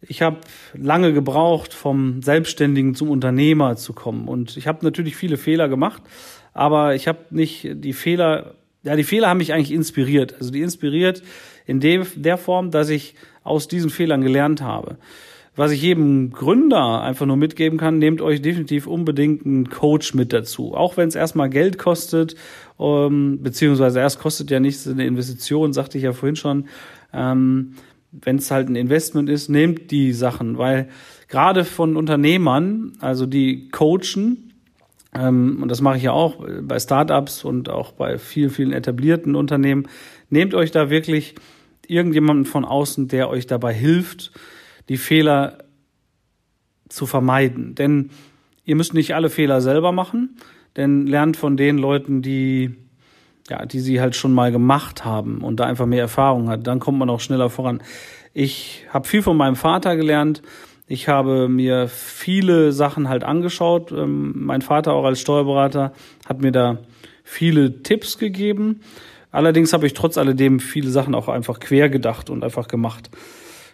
Ich 0.00 0.22
habe 0.22 0.38
lange 0.74 1.12
gebraucht, 1.12 1.72
vom 1.72 2.22
Selbstständigen 2.22 2.94
zum 2.94 3.10
Unternehmer 3.10 3.76
zu 3.76 3.92
kommen. 3.92 4.28
Und 4.28 4.56
ich 4.56 4.66
habe 4.66 4.84
natürlich 4.84 5.16
viele 5.16 5.36
Fehler 5.36 5.68
gemacht, 5.68 6.02
aber 6.52 6.94
ich 6.94 7.08
habe 7.08 7.18
nicht 7.30 7.68
die 7.72 7.92
Fehler, 7.92 8.54
ja, 8.82 8.96
die 8.96 9.04
Fehler 9.04 9.28
haben 9.28 9.38
mich 9.38 9.52
eigentlich 9.52 9.72
inspiriert. 9.72 10.34
Also 10.38 10.50
die 10.50 10.62
inspiriert 10.62 11.22
in 11.66 11.80
dem, 11.80 12.06
der 12.14 12.38
Form, 12.38 12.70
dass 12.70 12.88
ich 12.88 13.14
aus 13.42 13.68
diesen 13.68 13.90
Fehlern 13.90 14.22
gelernt 14.22 14.60
habe. 14.60 14.98
Was 15.56 15.72
ich 15.72 15.80
jedem 15.80 16.32
Gründer 16.32 17.00
einfach 17.00 17.24
nur 17.24 17.38
mitgeben 17.38 17.78
kann, 17.78 17.98
nehmt 17.98 18.20
euch 18.20 18.42
definitiv 18.42 18.86
unbedingt 18.86 19.46
einen 19.46 19.70
Coach 19.70 20.12
mit 20.12 20.34
dazu. 20.34 20.74
Auch 20.74 20.98
wenn 20.98 21.08
es 21.08 21.14
erstmal 21.14 21.48
Geld 21.48 21.78
kostet, 21.78 22.36
ähm, 22.78 23.42
beziehungsweise 23.42 24.00
erst 24.00 24.18
kostet 24.18 24.50
ja 24.50 24.60
nichts 24.60 24.86
eine 24.86 25.06
Investition, 25.06 25.72
sagte 25.72 25.96
ich 25.96 26.04
ja 26.04 26.12
vorhin 26.12 26.36
schon. 26.36 26.66
Ähm, 27.14 27.72
wenn 28.12 28.36
es 28.36 28.50
halt 28.50 28.68
ein 28.68 28.76
Investment 28.76 29.28
ist, 29.28 29.48
nehmt 29.48 29.90
die 29.90 30.12
Sachen, 30.12 30.58
weil 30.58 30.88
gerade 31.28 31.64
von 31.64 31.96
Unternehmern, 31.96 32.92
also 33.00 33.26
die 33.26 33.68
coachen, 33.68 34.54
ähm, 35.14 35.58
und 35.62 35.68
das 35.68 35.80
mache 35.80 35.96
ich 35.96 36.04
ja 36.04 36.12
auch 36.12 36.44
bei 36.62 36.78
Startups 36.78 37.44
und 37.44 37.68
auch 37.68 37.92
bei 37.92 38.18
vielen, 38.18 38.50
vielen 38.50 38.72
etablierten 38.72 39.34
Unternehmen, 39.34 39.88
nehmt 40.30 40.54
euch 40.54 40.70
da 40.70 40.90
wirklich 40.90 41.34
irgendjemanden 41.86 42.46
von 42.46 42.64
außen, 42.64 43.08
der 43.08 43.28
euch 43.28 43.46
dabei 43.46 43.72
hilft, 43.72 44.32
die 44.88 44.96
Fehler 44.96 45.58
zu 46.88 47.06
vermeiden. 47.06 47.74
Denn 47.74 48.10
ihr 48.64 48.76
müsst 48.76 48.94
nicht 48.94 49.14
alle 49.14 49.30
Fehler 49.30 49.60
selber 49.60 49.92
machen, 49.92 50.36
denn 50.76 51.06
lernt 51.06 51.36
von 51.36 51.56
den 51.56 51.78
Leuten, 51.78 52.22
die 52.22 52.74
ja, 53.48 53.64
die 53.64 53.80
sie 53.80 54.00
halt 54.00 54.16
schon 54.16 54.32
mal 54.32 54.52
gemacht 54.52 55.04
haben 55.04 55.42
und 55.42 55.60
da 55.60 55.64
einfach 55.64 55.86
mehr 55.86 56.00
Erfahrung 56.00 56.48
hat, 56.48 56.66
dann 56.66 56.80
kommt 56.80 56.98
man 56.98 57.10
auch 57.10 57.20
schneller 57.20 57.50
voran. 57.50 57.82
Ich 58.34 58.84
habe 58.90 59.08
viel 59.08 59.22
von 59.22 59.36
meinem 59.36 59.56
Vater 59.56 59.96
gelernt. 59.96 60.42
Ich 60.88 61.08
habe 61.08 61.48
mir 61.48 61.88
viele 61.88 62.72
Sachen 62.72 63.08
halt 63.08 63.24
angeschaut. 63.24 63.92
Ähm, 63.92 64.32
mein 64.36 64.62
Vater 64.62 64.92
auch 64.92 65.04
als 65.04 65.20
Steuerberater 65.20 65.92
hat 66.28 66.40
mir 66.42 66.52
da 66.52 66.78
viele 67.24 67.82
Tipps 67.82 68.18
gegeben. 68.18 68.80
Allerdings 69.32 69.72
habe 69.72 69.86
ich 69.86 69.94
trotz 69.94 70.16
alledem 70.16 70.60
viele 70.60 70.90
Sachen 70.90 71.14
auch 71.14 71.28
einfach 71.28 71.60
quer 71.60 71.88
gedacht 71.88 72.30
und 72.30 72.44
einfach 72.44 72.68
gemacht. 72.68 73.10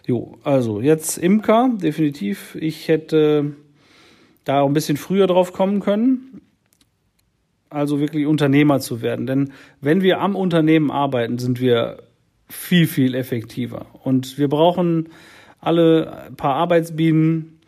Jo, 0.05 0.37
also 0.43 0.81
jetzt 0.81 1.17
Imker, 1.17 1.69
definitiv. 1.75 2.55
Ich 2.59 2.87
hätte 2.87 3.53
da 4.43 4.61
auch 4.61 4.67
ein 4.67 4.73
bisschen 4.73 4.97
früher 4.97 5.27
drauf 5.27 5.53
kommen 5.53 5.79
können. 5.79 6.41
Also 7.73 7.99
wirklich 7.99 8.27
Unternehmer 8.27 8.79
zu 8.79 9.01
werden. 9.01 9.25
Denn 9.25 9.51
wenn 9.81 10.01
wir 10.01 10.21
am 10.21 10.35
Unternehmen 10.35 10.91
arbeiten, 10.91 11.39
sind 11.39 11.59
wir 11.59 12.03
viel, 12.47 12.87
viel 12.87 13.15
effektiver. 13.15 13.87
Und 14.03 14.37
wir 14.37 14.47
brauchen 14.47 15.09
alle 15.59 16.27
ein 16.27 16.35
paar 16.35 16.55
Arbeitsbienen 16.55 17.59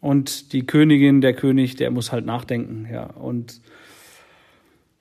und 0.00 0.52
die 0.52 0.66
Königin, 0.66 1.20
der 1.20 1.34
König, 1.34 1.76
der 1.76 1.90
muss 1.90 2.12
halt 2.12 2.24
nachdenken, 2.24 2.88
ja. 2.90 3.04
Und 3.04 3.60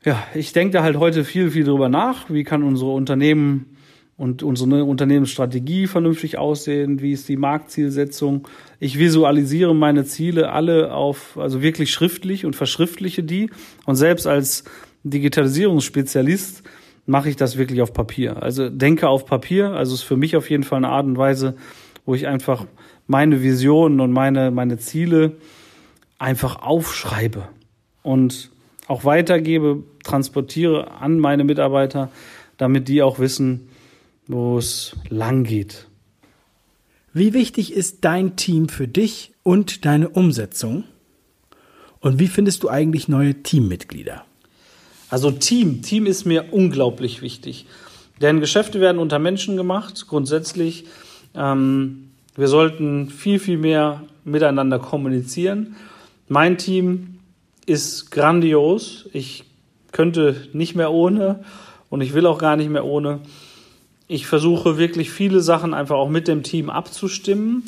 ja, 0.03 0.22
ich 0.34 0.51
denke 0.51 0.74
da 0.74 0.84
halt 0.84 0.98
heute 0.98 1.24
viel, 1.24 1.51
viel 1.51 1.63
drüber 1.63 1.88
nach. 1.88 2.29
Wie 2.29 2.43
kann 2.43 2.63
unsere 2.63 2.91
Unternehmen 2.91 3.77
und 4.22 4.44
unsere 4.44 4.84
Unternehmensstrategie 4.84 5.88
vernünftig 5.88 6.38
aussehen, 6.38 7.01
wie 7.01 7.12
ist 7.12 7.28
die 7.28 7.38
Marktzielsetzung. 7.38 8.48
Ich 8.80 9.00
visualisiere 9.00 9.74
meine 9.74 10.06
Ziele 10.06 10.51
alle 10.51 10.94
auf, 10.94 11.40
also 11.40 11.63
wirklich 11.63 11.92
schriftlich 11.92 12.46
und 12.46 12.56
verschriftliche 12.56 13.24
die. 13.24 13.50
Und 13.88 13.96
selbst 13.96 14.28
als 14.28 14.63
Digitalisierungsspezialist 15.04 16.62
mache 17.08 17.30
ich 17.30 17.36
das 17.36 17.58
wirklich 17.58 17.82
auf 17.82 17.94
Papier. 17.94 18.44
Also 18.44 18.70
denke 18.70 19.10
auf 19.10 19.25
Papier, 19.25 19.72
also 19.72 19.96
ist 19.96 20.04
für 20.04 20.18
mich 20.18 20.36
auf 20.36 20.51
jeden 20.51 20.66
Fall 20.66 20.78
eine 20.78 20.90
Art 20.90 21.08
und 21.08 21.18
Weise, 21.18 21.56
wo 22.06 22.13
ich 22.13 22.28
einfach 22.28 22.68
meine 23.08 23.42
Visionen 23.42 24.00
und 24.01 24.12
meine, 24.12 24.51
meine 24.51 24.78
Ziele 24.78 25.38
einfach 26.20 26.62
aufschreibe 26.62 27.48
und 28.04 28.51
auch 28.88 29.04
weitergebe, 29.04 29.82
transportiere 30.04 30.92
an 30.92 31.18
meine 31.18 31.44
Mitarbeiter, 31.44 32.12
damit 32.58 32.88
die 32.88 33.01
auch 33.01 33.18
wissen, 33.18 33.71
wo 34.28 34.58
es 34.58 34.96
lang 35.10 35.44
geht. 35.44 35.88
Wie 37.13 37.34
wichtig 37.34 37.74
ist 37.74 38.06
dein 38.06 38.36
Team 38.36 38.70
für 38.70 38.88
dich 38.88 39.34
und 39.44 39.86
deine 39.86 40.10
Umsetzung? 40.10 40.86
Und 42.00 42.20
wie 42.20 42.28
findest 42.28 42.63
du 42.63 42.70
eigentlich 42.70 43.08
neue 43.08 43.44
Teammitglieder? 43.44 44.25
Also 45.10 45.30
Team, 45.30 45.82
Team 45.82 46.06
ist 46.06 46.25
mir 46.25 46.54
unglaublich 46.54 47.22
wichtig. 47.22 47.66
Denn 48.22 48.40
Geschäfte 48.40 48.80
werden 48.80 48.98
unter 48.98 49.20
Menschen 49.20 49.58
gemacht, 49.58 50.06
grundsätzlich. 50.08 50.86
Ähm, 51.36 52.12
wir 52.36 52.48
sollten 52.48 53.10
viel, 53.10 53.40
viel 53.40 53.58
mehr 53.58 54.04
miteinander 54.24 54.80
kommunizieren. 54.80 55.75
Mein 56.30 56.58
Team 56.58 57.20
ist 57.66 58.10
grandios. 58.10 59.10
Ich 59.12 59.44
könnte 59.92 60.48
nicht 60.54 60.75
mehr 60.75 60.92
ohne 60.92 61.44
und 61.90 62.00
ich 62.00 62.13
will 62.13 62.25
auch 62.25 62.38
gar 62.38 62.56
nicht 62.56 62.70
mehr 62.70 62.86
ohne. 62.86 63.20
Ich 64.12 64.27
versuche 64.27 64.77
wirklich 64.77 65.10
viele 65.10 65.39
Sachen 65.39 65.74
einfach 65.74 65.96
auch 65.96 66.10
mit 66.10 66.27
dem 66.27 66.44
Team 66.44 66.70
abzustimmen. 66.70 67.63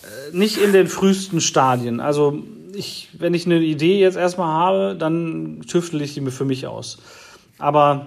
Äh, 0.00 0.34
nicht 0.34 0.56
in 0.56 0.72
den 0.72 0.86
frühesten 0.86 1.42
Stadien. 1.42 2.00
Also 2.00 2.42
ich, 2.74 3.10
wenn 3.18 3.34
ich 3.34 3.44
eine 3.44 3.60
Idee 3.60 4.00
jetzt 4.00 4.16
erstmal 4.16 4.48
habe, 4.48 4.96
dann 4.98 5.60
tüftel 5.68 6.00
ich 6.00 6.14
die 6.14 6.22
mir 6.22 6.30
für 6.30 6.46
mich 6.46 6.66
aus. 6.66 6.96
Aber 7.58 8.06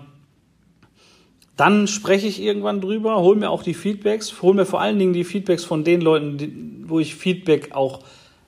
dann 1.55 1.87
spreche 1.87 2.25
ich 2.25 2.41
irgendwann 2.41 2.81
drüber, 2.81 3.17
hole 3.17 3.37
mir 3.37 3.51
auch 3.51 3.61
die 3.61 3.75
Feedbacks, 3.75 4.41
hole 4.41 4.55
mir 4.55 4.65
vor 4.65 4.81
allen 4.81 4.97
Dingen 4.97 5.13
die 5.13 5.23
Feedbacks 5.23 5.63
von 5.63 5.83
den 5.83 6.01
Leuten, 6.01 6.39
die, 6.39 6.51
wo 6.87 6.99
ich 6.99 7.13
Feedback 7.13 7.75
auch 7.75 7.99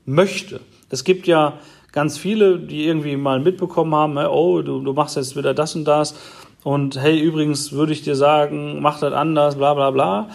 möchte. 0.07 0.59
Es 0.89 1.03
gibt 1.03 1.27
ja 1.27 1.59
ganz 1.91 2.17
viele, 2.17 2.57
die 2.57 2.87
irgendwie 2.87 3.15
mal 3.15 3.39
mitbekommen 3.39 3.93
haben, 3.93 4.17
oh, 4.17 4.63
du, 4.63 4.79
du 4.79 4.93
machst 4.93 5.17
jetzt 5.17 5.37
wieder 5.37 5.53
das 5.53 5.75
und 5.75 5.85
das 5.85 6.15
und 6.63 6.99
hey, 6.99 7.19
übrigens 7.19 7.71
würde 7.71 7.93
ich 7.93 8.01
dir 8.03 8.15
sagen, 8.15 8.81
mach 8.81 8.99
das 8.99 9.13
anders, 9.13 9.55
bla 9.55 9.73
bla 9.73 9.91
bla. 9.91 10.29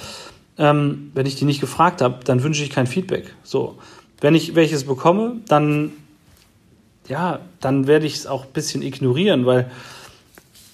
Ähm, 0.58 1.10
wenn 1.14 1.26
ich 1.26 1.36
die 1.36 1.44
nicht 1.44 1.60
gefragt 1.60 2.02
habe, 2.02 2.18
dann 2.24 2.42
wünsche 2.42 2.62
ich 2.62 2.70
kein 2.70 2.86
Feedback. 2.86 3.34
So, 3.42 3.78
wenn 4.20 4.34
ich 4.34 4.54
welches 4.54 4.84
bekomme, 4.84 5.36
dann 5.46 5.92
ja, 7.08 7.40
dann 7.60 7.86
werde 7.86 8.06
ich 8.06 8.14
es 8.14 8.26
auch 8.26 8.44
ein 8.44 8.52
bisschen 8.52 8.82
ignorieren, 8.82 9.46
weil 9.46 9.70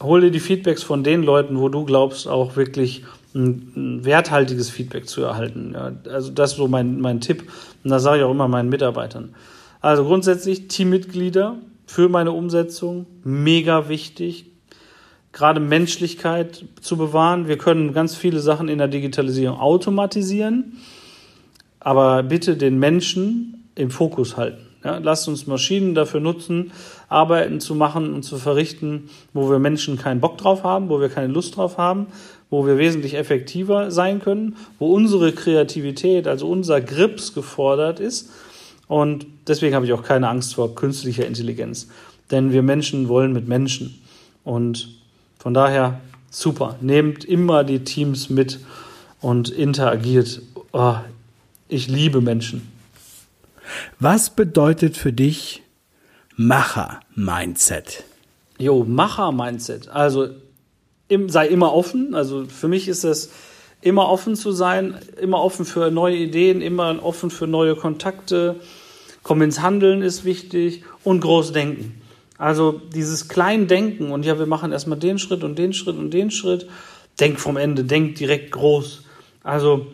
hol 0.02 0.20
dir 0.20 0.30
die 0.30 0.40
Feedbacks 0.40 0.82
von 0.82 1.04
den 1.04 1.22
Leuten, 1.22 1.58
wo 1.58 1.68
du 1.68 1.84
glaubst, 1.84 2.26
auch 2.26 2.56
wirklich 2.56 3.04
ein, 3.34 3.72
ein 3.76 4.04
werthaltiges 4.04 4.68
Feedback 4.70 5.08
zu 5.08 5.22
erhalten. 5.22 5.72
Ja, 5.74 5.92
also 6.10 6.30
das 6.30 6.52
ist 6.52 6.56
so 6.56 6.68
mein, 6.68 7.00
mein 7.00 7.20
Tipp. 7.20 7.50
Und 7.82 7.90
das 7.90 8.02
sage 8.02 8.18
ich 8.18 8.24
auch 8.24 8.30
immer 8.30 8.48
meinen 8.48 8.68
Mitarbeitern. 8.68 9.34
Also 9.80 10.04
grundsätzlich 10.04 10.68
Teammitglieder 10.68 11.56
für 11.86 12.08
meine 12.08 12.32
Umsetzung. 12.32 13.06
Mega 13.22 13.88
wichtig. 13.88 14.46
Gerade 15.34 15.58
Menschlichkeit 15.58 16.64
zu 16.80 16.96
bewahren. 16.96 17.48
Wir 17.48 17.58
können 17.58 17.92
ganz 17.92 18.14
viele 18.14 18.38
Sachen 18.38 18.68
in 18.68 18.78
der 18.78 18.86
Digitalisierung 18.86 19.58
automatisieren, 19.58 20.78
aber 21.80 22.22
bitte 22.22 22.56
den 22.56 22.78
Menschen 22.78 23.66
im 23.74 23.90
Fokus 23.90 24.36
halten. 24.36 24.64
Ja, 24.84 24.98
lasst 24.98 25.26
uns 25.26 25.48
Maschinen 25.48 25.96
dafür 25.96 26.20
nutzen, 26.20 26.70
Arbeiten 27.08 27.58
zu 27.58 27.74
machen 27.74 28.14
und 28.14 28.22
zu 28.22 28.36
verrichten, 28.36 29.10
wo 29.32 29.50
wir 29.50 29.58
Menschen 29.58 29.98
keinen 29.98 30.20
Bock 30.20 30.38
drauf 30.38 30.62
haben, 30.62 30.88
wo 30.88 31.00
wir 31.00 31.08
keine 31.08 31.32
Lust 31.32 31.56
drauf 31.56 31.78
haben, 31.78 32.06
wo 32.48 32.64
wir 32.64 32.78
wesentlich 32.78 33.14
effektiver 33.14 33.90
sein 33.90 34.20
können, 34.20 34.56
wo 34.78 34.94
unsere 34.94 35.32
Kreativität, 35.32 36.28
also 36.28 36.48
unser 36.48 36.80
Grips 36.80 37.34
gefordert 37.34 37.98
ist. 37.98 38.30
Und 38.86 39.26
deswegen 39.48 39.74
habe 39.74 39.84
ich 39.84 39.92
auch 39.94 40.04
keine 40.04 40.28
Angst 40.28 40.54
vor 40.54 40.76
künstlicher 40.76 41.26
Intelligenz. 41.26 41.88
Denn 42.30 42.52
wir 42.52 42.62
Menschen 42.62 43.08
wollen 43.08 43.32
mit 43.32 43.48
Menschen. 43.48 44.00
Und 44.44 45.02
von 45.44 45.52
daher 45.52 46.00
super. 46.30 46.78
Nehmt 46.80 47.22
immer 47.22 47.64
die 47.64 47.84
Teams 47.84 48.30
mit 48.30 48.60
und 49.20 49.50
interagiert. 49.50 50.40
Oh, 50.72 50.96
ich 51.68 51.86
liebe 51.86 52.22
Menschen. 52.22 52.72
Was 54.00 54.30
bedeutet 54.30 54.96
für 54.96 55.12
dich 55.12 55.62
Macher-Mindset? 56.36 58.04
Jo, 58.58 58.84
Macher-Mindset. 58.84 59.88
Also 59.88 60.28
im, 61.08 61.28
sei 61.28 61.46
immer 61.48 61.74
offen. 61.74 62.14
Also 62.14 62.46
für 62.46 62.68
mich 62.68 62.88
ist 62.88 63.04
es 63.04 63.30
immer 63.82 64.08
offen 64.08 64.36
zu 64.36 64.50
sein, 64.50 64.94
immer 65.20 65.42
offen 65.42 65.66
für 65.66 65.90
neue 65.90 66.16
Ideen, 66.16 66.62
immer 66.62 67.02
offen 67.02 67.30
für 67.30 67.46
neue 67.46 67.76
Kontakte. 67.76 68.56
Kommen 69.22 69.42
ins 69.42 69.60
Handeln 69.60 70.00
ist 70.00 70.24
wichtig 70.24 70.84
und 71.04 71.20
groß 71.20 71.52
denken. 71.52 72.00
Also 72.36 72.80
dieses 72.94 73.28
klein 73.28 73.68
Denken 73.68 74.10
und 74.10 74.24
ja, 74.24 74.38
wir 74.38 74.46
machen 74.46 74.72
erstmal 74.72 74.98
den 74.98 75.18
Schritt 75.18 75.44
und 75.44 75.58
den 75.58 75.72
Schritt 75.72 75.96
und 75.96 76.10
den 76.10 76.30
Schritt. 76.30 76.68
Denk 77.20 77.38
vom 77.38 77.56
Ende, 77.56 77.84
denk 77.84 78.16
direkt 78.16 78.50
groß. 78.50 79.02
Also 79.44 79.86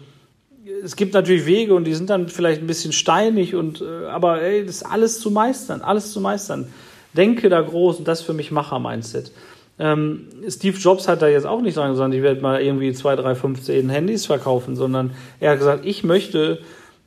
es 0.82 0.97
gibt 0.97 1.14
natürlich 1.14 1.47
Wege 1.47 1.75
und 1.75 1.85
die 1.85 1.94
sind 1.94 2.09
dann 2.09 2.28
vielleicht 2.28 2.62
ein 2.62 2.66
bisschen 2.66 2.92
steinig 2.92 3.54
und 3.54 3.82
äh, 3.82 4.06
aber 4.06 4.40
ey, 4.40 4.64
das 4.64 4.76
ist 4.76 4.82
alles 4.85 5.20
zu 5.20 5.30
meistern, 5.30 5.82
alles 5.82 6.12
zu 6.12 6.20
meistern. 6.20 6.68
Denke 7.12 7.49
da 7.49 7.61
groß 7.61 7.99
und 7.99 8.09
das 8.09 8.23
für 8.23 8.32
mich 8.32 8.50
Macher-Mindset. 8.50 9.32
Ähm, 9.78 10.28
Steve 10.49 10.76
Jobs 10.76 11.09
hat 11.09 11.23
da 11.23 11.28
jetzt 11.28 11.47
auch 11.47 11.61
nicht 11.61 11.75
sagen 11.75 11.92
gesagt, 11.92 12.14
ich 12.14 12.23
werde 12.23 12.40
mal 12.40 12.62
irgendwie 12.62 12.92
zwei, 12.92 13.16
drei, 13.16 13.35
fünf, 13.35 13.62
zehn 13.62 13.88
Handys 13.88 14.26
verkaufen, 14.26 14.76
sondern 14.76 15.12
er 15.40 15.52
hat 15.52 15.59
gesagt, 15.59 15.87
ich 15.87 16.04
möchte 16.04 16.61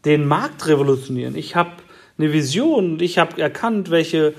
den 0.06 0.26
Markt 0.26 0.68
revolutionieren. 0.68 1.36
Ich 1.36 1.56
habe 1.56 1.72
eine 2.18 2.34
Vision, 2.34 3.00
ich 3.00 3.18
habe 3.18 3.42
erkannt, 3.42 3.90
welche 3.92 4.34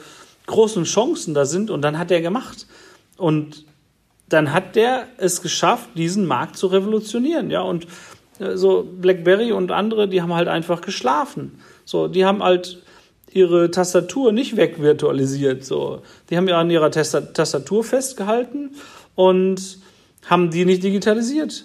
großen 0.46 0.84
Chancen 0.84 1.34
da 1.34 1.44
sind 1.44 1.70
und 1.70 1.82
dann 1.82 1.98
hat 1.98 2.10
er 2.10 2.20
gemacht. 2.20 2.66
Und 3.16 3.64
dann 4.28 4.52
hat 4.52 4.76
der 4.76 5.06
es 5.16 5.42
geschafft, 5.42 5.90
diesen 5.96 6.26
Markt 6.26 6.56
zu 6.56 6.66
revolutionieren, 6.66 7.50
ja, 7.50 7.60
und 7.60 7.86
äh, 8.38 8.56
so 8.56 8.82
BlackBerry 8.82 9.52
und 9.52 9.70
andere, 9.70 10.08
die 10.08 10.22
haben 10.22 10.34
halt 10.34 10.48
einfach 10.48 10.80
geschlafen. 10.80 11.60
So, 11.84 12.08
die 12.08 12.24
haben 12.24 12.42
halt 12.42 12.82
ihre 13.30 13.70
Tastatur 13.70 14.32
nicht 14.32 14.56
wegvirtualisiert. 14.56 15.64
So, 15.64 16.02
die 16.30 16.36
haben 16.36 16.48
ja 16.48 16.58
an 16.58 16.70
ihrer 16.70 16.90
Tastatur 16.90 17.84
festgehalten 17.84 18.70
und 19.14 19.78
haben 20.26 20.50
die 20.50 20.64
nicht 20.64 20.82
digitalisiert. 20.82 21.64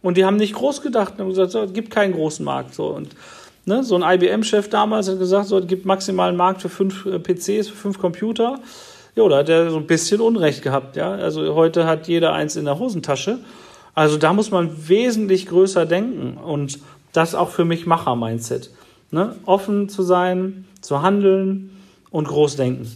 Und 0.00 0.16
die 0.16 0.24
haben 0.24 0.36
nicht 0.36 0.54
groß 0.54 0.82
gedacht 0.82 1.20
und 1.20 1.28
gesagt, 1.28 1.52
so, 1.52 1.60
es 1.62 1.72
gibt 1.72 1.90
keinen 1.90 2.12
großen 2.12 2.44
Markt. 2.44 2.74
So, 2.74 2.86
und 2.86 3.10
ne, 3.64 3.84
so 3.84 3.96
ein 3.96 4.02
IBM-Chef 4.02 4.68
damals 4.68 5.08
hat 5.08 5.18
gesagt, 5.18 5.46
so, 5.46 5.58
es 5.58 5.66
gibt 5.66 5.84
maximal 5.84 6.28
einen 6.28 6.36
Markt 6.36 6.62
für 6.62 6.68
fünf 6.68 7.06
äh, 7.06 7.18
PCs, 7.18 7.68
für 7.68 7.76
fünf 7.76 7.98
Computer. 7.98 8.60
Ja, 9.14 9.28
da 9.28 9.38
hat 9.38 9.48
er 9.48 9.70
so 9.70 9.76
ein 9.76 9.86
bisschen 9.86 10.20
Unrecht 10.20 10.62
gehabt, 10.62 10.96
ja. 10.96 11.12
Also 11.12 11.54
heute 11.54 11.86
hat 11.86 12.08
jeder 12.08 12.32
eins 12.32 12.56
in 12.56 12.64
der 12.64 12.78
Hosentasche. 12.78 13.38
Also 13.94 14.16
da 14.16 14.32
muss 14.32 14.50
man 14.50 14.88
wesentlich 14.88 15.46
größer 15.46 15.84
denken 15.84 16.38
und 16.38 16.78
das 17.12 17.34
auch 17.34 17.50
für 17.50 17.64
mich 17.64 17.86
Macher-Mindset. 17.86 18.70
Ne? 19.10 19.36
Offen 19.44 19.90
zu 19.90 20.02
sein, 20.02 20.64
zu 20.80 21.02
handeln 21.02 21.70
und 22.10 22.26
groß 22.26 22.56
denken. 22.56 22.90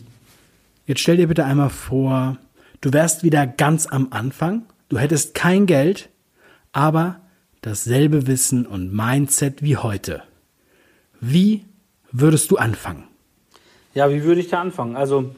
Jetzt 0.86 1.00
stell 1.00 1.18
dir 1.18 1.28
bitte 1.28 1.44
einmal 1.44 1.68
vor, 1.68 2.38
du 2.80 2.92
wärst 2.92 3.22
wieder 3.22 3.46
ganz 3.46 3.86
am 3.86 4.08
Anfang, 4.10 4.62
du 4.88 4.98
hättest 4.98 5.34
kein 5.34 5.66
Geld, 5.66 6.08
aber 6.72 7.20
dasselbe 7.60 8.26
Wissen 8.26 8.64
und 8.66 8.94
Mindset 8.94 9.62
wie 9.62 9.76
heute. 9.76 10.22
Wie 11.20 11.64
würdest 12.12 12.50
du 12.50 12.56
anfangen? 12.56 13.04
Ja, 13.94 14.10
wie 14.10 14.24
würde 14.24 14.40
ich 14.40 14.48
da 14.48 14.60
anfangen? 14.60 14.96
Also 14.96 15.30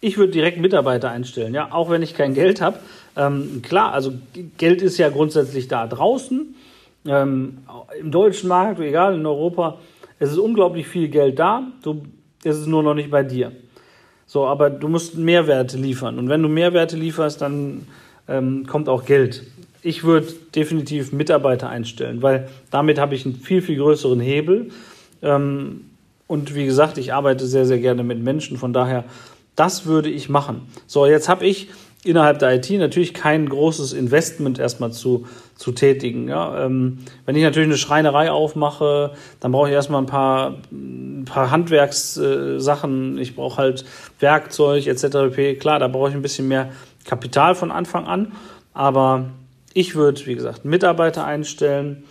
ich 0.00 0.16
würde 0.18 0.32
direkt 0.32 0.58
Mitarbeiter 0.58 1.10
einstellen, 1.10 1.54
ja, 1.54 1.72
auch 1.72 1.90
wenn 1.90 2.02
ich 2.02 2.14
kein 2.14 2.34
Geld 2.34 2.60
habe. 2.60 2.78
Ähm, 3.16 3.62
klar, 3.62 3.92
also 3.92 4.12
Geld 4.56 4.82
ist 4.82 4.98
ja 4.98 5.10
grundsätzlich 5.10 5.68
da 5.68 5.86
draußen, 5.86 6.54
ähm, 7.06 7.58
im 7.98 8.10
deutschen 8.10 8.48
Markt, 8.48 8.80
egal, 8.80 9.14
in 9.14 9.26
Europa. 9.26 9.78
Es 10.18 10.30
ist 10.30 10.38
unglaublich 10.38 10.86
viel 10.86 11.08
Geld 11.08 11.38
da, 11.38 11.64
du, 11.82 12.02
es 12.44 12.58
ist 12.58 12.66
nur 12.66 12.82
noch 12.82 12.94
nicht 12.94 13.10
bei 13.10 13.22
dir. 13.22 13.52
So, 14.26 14.46
aber 14.46 14.70
du 14.70 14.88
musst 14.88 15.16
Mehrwerte 15.16 15.76
liefern. 15.76 16.18
Und 16.18 16.28
wenn 16.28 16.42
du 16.42 16.48
Mehrwerte 16.48 16.96
lieferst, 16.96 17.40
dann 17.40 17.86
ähm, 18.28 18.66
kommt 18.66 18.88
auch 18.88 19.04
Geld. 19.04 19.44
Ich 19.82 20.04
würde 20.04 20.28
definitiv 20.54 21.12
Mitarbeiter 21.12 21.68
einstellen, 21.68 22.22
weil 22.22 22.48
damit 22.70 22.98
habe 22.98 23.14
ich 23.14 23.24
einen 23.24 23.34
viel, 23.34 23.62
viel 23.62 23.78
größeren 23.78 24.20
Hebel. 24.20 24.70
Ähm, 25.22 25.86
und 26.26 26.54
wie 26.54 26.64
gesagt, 26.64 26.96
ich 26.98 27.12
arbeite 27.12 27.46
sehr, 27.46 27.66
sehr 27.66 27.78
gerne 27.78 28.04
mit 28.04 28.22
Menschen. 28.22 28.56
Von 28.56 28.72
daher, 28.72 29.04
das 29.56 29.86
würde 29.86 30.08
ich 30.08 30.28
machen. 30.28 30.62
So, 30.86 31.06
jetzt 31.06 31.28
habe 31.28 31.44
ich 31.44 31.68
innerhalb 32.02 32.38
der 32.38 32.54
IT 32.54 32.70
natürlich 32.70 33.12
kein 33.12 33.48
großes 33.48 33.92
Investment 33.92 34.58
erstmal 34.58 34.92
zu, 34.92 35.26
zu 35.56 35.72
tätigen. 35.72 36.28
Ja? 36.28 36.64
Ähm, 36.64 36.98
wenn 37.26 37.36
ich 37.36 37.42
natürlich 37.42 37.68
eine 37.68 37.76
Schreinerei 37.76 38.30
aufmache, 38.30 39.12
dann 39.40 39.52
brauche 39.52 39.68
ich 39.68 39.74
erstmal 39.74 40.02
ein 40.02 40.06
paar, 40.06 40.58
ein 40.70 41.24
paar 41.26 41.50
Handwerkssachen, 41.50 43.18
ich 43.18 43.36
brauche 43.36 43.58
halt 43.58 43.84
Werkzeug 44.18 44.86
etc. 44.86 45.58
Klar, 45.58 45.78
da 45.78 45.88
brauche 45.88 46.08
ich 46.08 46.14
ein 46.14 46.22
bisschen 46.22 46.48
mehr 46.48 46.70
Kapital 47.04 47.54
von 47.54 47.70
Anfang 47.70 48.06
an, 48.06 48.32
aber 48.72 49.26
ich 49.74 49.94
würde, 49.94 50.24
wie 50.26 50.34
gesagt, 50.34 50.64
Mitarbeiter 50.64 51.24
einstellen. 51.24 52.04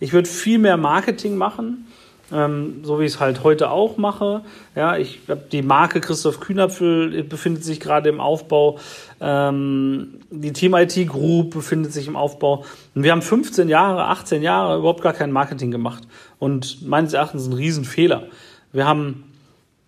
Ich 0.00 0.12
würde 0.12 0.28
viel 0.28 0.58
mehr 0.58 0.76
Marketing 0.76 1.36
machen 1.36 1.86
ähm, 2.32 2.80
so 2.82 2.98
wie 2.98 3.04
ich 3.04 3.14
es 3.14 3.20
halt 3.20 3.44
heute 3.44 3.70
auch 3.70 3.96
mache. 3.98 4.42
Ja, 4.74 4.96
ich 4.96 5.20
habe 5.28 5.44
die 5.50 5.62
Marke 5.62 6.00
Christoph 6.00 6.40
Kühnapfel 6.40 7.22
befindet 7.24 7.64
sich 7.64 7.78
gerade 7.78 8.08
im 8.08 8.20
Aufbau. 8.20 8.78
Ähm, 9.20 10.20
die 10.30 10.52
Team 10.52 10.74
IT 10.74 10.94
Group 11.08 11.54
befindet 11.54 11.92
sich 11.92 12.08
im 12.08 12.16
Aufbau. 12.16 12.64
Und 12.94 13.02
wir 13.04 13.12
haben 13.12 13.22
15 13.22 13.68
Jahre, 13.68 14.04
18 14.06 14.42
Jahre 14.42 14.78
überhaupt 14.78 15.02
gar 15.02 15.12
kein 15.12 15.30
Marketing 15.30 15.70
gemacht. 15.70 16.02
Und 16.38 16.86
meines 16.86 17.12
Erachtens 17.12 17.46
ein 17.46 17.52
Riesenfehler. 17.52 18.24
Wir 18.72 18.86
haben 18.86 19.32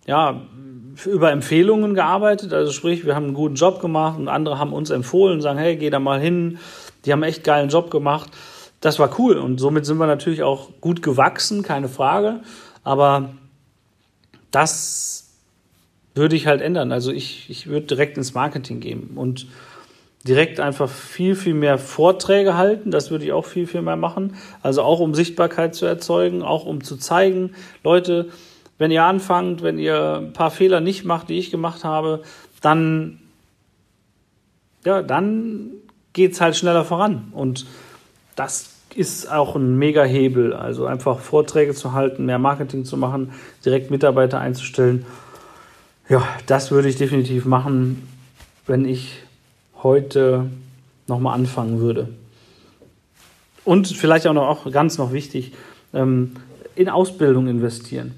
ja 0.06 0.40
über 1.04 1.30
Empfehlungen 1.30 1.94
gearbeitet, 1.94 2.52
also 2.52 2.72
sprich, 2.72 3.04
wir 3.04 3.14
haben 3.14 3.26
einen 3.26 3.34
guten 3.34 3.54
Job 3.54 3.80
gemacht 3.80 4.18
und 4.18 4.28
andere 4.28 4.58
haben 4.58 4.72
uns 4.72 4.90
empfohlen, 4.90 5.40
sagen, 5.40 5.58
hey, 5.58 5.76
geh 5.76 5.90
da 5.90 6.00
mal 6.00 6.20
hin. 6.20 6.58
Die 7.04 7.12
haben 7.12 7.22
echt 7.22 7.44
geilen 7.44 7.68
Job 7.68 7.90
gemacht 7.90 8.30
das 8.80 8.98
war 8.98 9.18
cool 9.18 9.38
und 9.38 9.58
somit 9.58 9.86
sind 9.86 9.98
wir 9.98 10.06
natürlich 10.06 10.42
auch 10.42 10.70
gut 10.80 11.02
gewachsen, 11.02 11.62
keine 11.62 11.88
Frage. 11.88 12.40
Aber 12.84 13.30
das 14.50 15.30
würde 16.14 16.36
ich 16.36 16.46
halt 16.46 16.60
ändern. 16.60 16.92
Also 16.92 17.12
ich, 17.12 17.48
ich 17.50 17.66
würde 17.66 17.86
direkt 17.86 18.16
ins 18.16 18.34
Marketing 18.34 18.80
gehen 18.80 19.10
und 19.14 19.46
direkt 20.26 20.60
einfach 20.60 20.88
viel, 20.88 21.34
viel 21.34 21.54
mehr 21.54 21.78
Vorträge 21.78 22.56
halten. 22.56 22.90
Das 22.90 23.10
würde 23.10 23.24
ich 23.24 23.32
auch 23.32 23.46
viel, 23.46 23.66
viel 23.66 23.82
mehr 23.82 23.96
machen. 23.96 24.36
Also 24.62 24.82
auch 24.82 25.00
um 25.00 25.14
Sichtbarkeit 25.14 25.74
zu 25.74 25.86
erzeugen, 25.86 26.42
auch 26.42 26.66
um 26.66 26.82
zu 26.82 26.96
zeigen, 26.96 27.54
Leute, 27.84 28.28
wenn 28.78 28.90
ihr 28.90 29.04
anfangt, 29.04 29.62
wenn 29.62 29.78
ihr 29.78 30.18
ein 30.18 30.32
paar 30.32 30.50
Fehler 30.50 30.80
nicht 30.80 31.04
macht, 31.04 31.28
die 31.28 31.38
ich 31.38 31.50
gemacht 31.50 31.84
habe, 31.84 32.22
dann, 32.60 33.20
ja, 34.84 35.02
dann 35.02 35.70
geht's 36.12 36.40
halt 36.40 36.56
schneller 36.56 36.84
voran. 36.84 37.28
Und 37.32 37.66
das 38.38 38.70
ist 38.94 39.30
auch 39.30 39.56
ein 39.56 39.76
Mega-Hebel. 39.78 40.52
Also 40.52 40.86
einfach 40.86 41.20
Vorträge 41.20 41.74
zu 41.74 41.92
halten, 41.92 42.26
mehr 42.26 42.38
Marketing 42.38 42.84
zu 42.84 42.96
machen, 42.96 43.32
direkt 43.64 43.90
Mitarbeiter 43.90 44.40
einzustellen. 44.40 45.04
Ja, 46.08 46.26
das 46.46 46.70
würde 46.70 46.88
ich 46.88 46.96
definitiv 46.96 47.44
machen, 47.44 48.08
wenn 48.66 48.84
ich 48.84 49.22
heute 49.82 50.46
nochmal 51.06 51.34
anfangen 51.34 51.80
würde. 51.80 52.08
Und 53.64 53.88
vielleicht 53.88 54.26
auch 54.26 54.32
noch 54.32 54.48
auch 54.48 54.70
ganz 54.72 54.98
noch 54.98 55.12
wichtig, 55.12 55.52
ähm, 55.92 56.32
in 56.74 56.88
Ausbildung 56.88 57.48
investieren. 57.48 58.14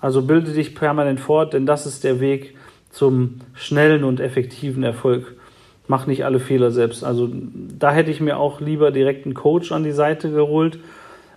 Also 0.00 0.22
bilde 0.22 0.52
dich 0.52 0.74
permanent 0.74 1.20
fort, 1.20 1.52
denn 1.52 1.66
das 1.66 1.84
ist 1.84 2.04
der 2.04 2.20
Weg 2.20 2.56
zum 2.90 3.40
schnellen 3.54 4.04
und 4.04 4.20
effektiven 4.20 4.82
Erfolg 4.82 5.36
mach 5.86 6.06
nicht 6.06 6.24
alle 6.24 6.40
Fehler 6.40 6.70
selbst. 6.70 7.04
Also 7.04 7.28
da 7.32 7.92
hätte 7.92 8.10
ich 8.10 8.20
mir 8.20 8.38
auch 8.38 8.60
lieber 8.60 8.90
direkt 8.90 9.26
einen 9.26 9.34
Coach 9.34 9.72
an 9.72 9.84
die 9.84 9.92
Seite 9.92 10.30
geholt. 10.30 10.78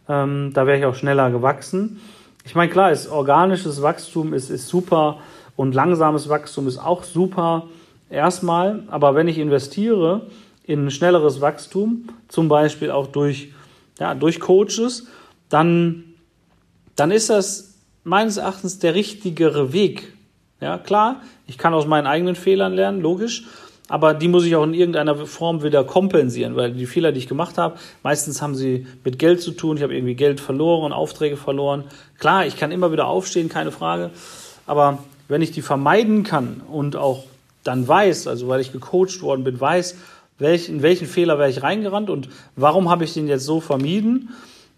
Ähm, 0.08 0.52
da 0.54 0.66
wäre 0.66 0.78
ich 0.78 0.86
auch 0.86 0.96
schneller 0.96 1.30
gewachsen. 1.32 2.00
Ich 2.46 2.56
meine, 2.56 2.72
klar, 2.72 2.92
ist 2.92 3.10
organisches 3.10 3.82
Wachstum 3.82 4.34
ist, 4.34 4.50
ist 4.50 4.68
super 4.70 5.20
Und 5.58 5.74
langsames 5.74 6.30
Wachstum 6.30 6.68
ist 6.68 6.78
auch 6.78 7.04
super 7.04 7.68
erstmal, 8.10 8.84
aber 8.88 9.16
wenn 9.16 9.28
ich 9.28 9.38
investiere 9.38 10.22
in 10.64 10.92
schnelleres 10.92 11.42
Wachstum, 11.42 12.10
zum 12.28 12.48
Beispiel 12.48 12.92
auch 12.92 13.08
durch, 13.08 13.54
ja, 14.00 14.14
durch 14.14 14.40
Coaches, 14.40 15.08
dann, 15.50 16.04
dann 16.96 17.12
ist 17.12 17.30
das 17.30 17.76
meines 18.04 18.38
Erachtens 18.38 18.80
der 18.80 18.94
richtigere 18.96 19.74
Weg. 19.74 20.14
Ja, 20.62 20.78
klar, 20.78 21.22
ich 21.48 21.58
kann 21.58 21.74
aus 21.74 21.88
meinen 21.88 22.08
eigenen 22.08 22.36
Fehlern 22.36 22.74
lernen, 22.74 23.02
logisch, 23.02 23.46
aber 23.90 24.14
die 24.14 24.28
muss 24.28 24.46
ich 24.46 24.56
auch 24.56 24.64
in 24.64 24.74
irgendeiner 24.74 25.16
Form 25.16 25.64
wieder 25.64 25.84
kompensieren, 25.84 26.56
weil 26.56 26.74
die 26.74 26.86
Fehler, 26.86 27.12
die 27.12 27.20
ich 27.20 27.28
gemacht 27.28 27.58
habe, 27.58 27.78
meistens 28.04 28.42
haben 28.42 28.56
sie 28.56 28.86
mit 29.04 29.18
Geld 29.18 29.42
zu 29.42 29.52
tun. 29.52 29.78
Ich 29.78 29.84
habe 29.84 29.96
irgendwie 29.96 30.16
Geld 30.16 30.40
verloren, 30.40 30.92
Aufträge 30.92 31.38
verloren. 31.38 31.86
Klar, 32.20 32.46
ich 32.46 32.58
kann 32.58 32.72
immer 32.72 32.92
wieder 32.92 33.08
aufstehen, 33.08 33.50
keine 33.50 33.72
Frage. 33.72 34.12
Aber 34.66 35.00
wenn 35.28 35.42
ich 35.42 35.52
die 35.52 35.62
vermeiden 35.62 36.24
kann 36.24 36.62
und 36.70 36.96
auch 36.96 37.24
dann 37.64 37.88
weiß, 37.88 38.28
also 38.28 38.48
weil 38.48 38.62
ich 38.62 38.72
gecoacht 38.72 39.22
worden 39.22 39.44
bin, 39.44 39.60
weiß, 39.60 39.96
welch, 40.40 40.70
in 40.70 40.82
welchen 40.82 41.08
Fehler 41.08 41.40
wäre 41.40 41.50
ich 41.50 41.64
reingerannt 41.64 42.10
und 42.10 42.30
warum 42.56 42.90
habe 42.90 43.04
ich 43.04 43.14
den 43.14 43.28
jetzt 43.28 43.46
so 43.46 43.60
vermieden, 43.60 44.30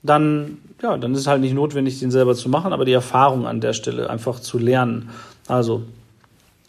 dann, 0.01 0.59
ja, 0.81 0.97
dann 0.97 1.13
ist 1.13 1.19
es 1.19 1.27
halt 1.27 1.41
nicht 1.41 1.53
notwendig, 1.53 1.99
den 1.99 2.11
selber 2.11 2.35
zu 2.35 2.47
machen, 2.47 2.71
aber 2.71 2.85
die 2.85 2.93
Erfahrung 2.93 3.45
an 3.45 3.59
der 3.59 3.73
Stelle 3.73 4.09
einfach 4.09 4.39
zu 4.39 4.57
lernen. 4.57 5.09
Also 5.47 5.83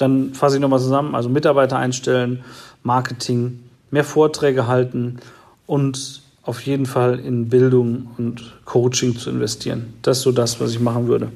dann 0.01 0.35
fasse 0.35 0.57
ich 0.57 0.61
nochmal 0.61 0.79
zusammen, 0.79 1.15
also 1.15 1.29
Mitarbeiter 1.29 1.79
einstellen, 1.79 2.45
Marketing, 2.83 3.61
mehr 3.91 4.05
Vorträge 4.05 4.67
halten 4.67 5.19
und 5.67 6.23
auf 6.43 6.63
jeden 6.63 6.87
Fall 6.87 7.19
in 7.19 7.49
Bildung 7.49 8.09
und 8.17 8.57
Coaching 8.65 9.17
zu 9.17 9.31
investieren. 9.31 9.95
Das 10.03 10.19
ist 10.19 10.23
so 10.25 10.33
das, 10.33 10.61
was 10.61 10.73
ich 10.73 10.81
machen 10.81 11.07
würde. 11.07 11.31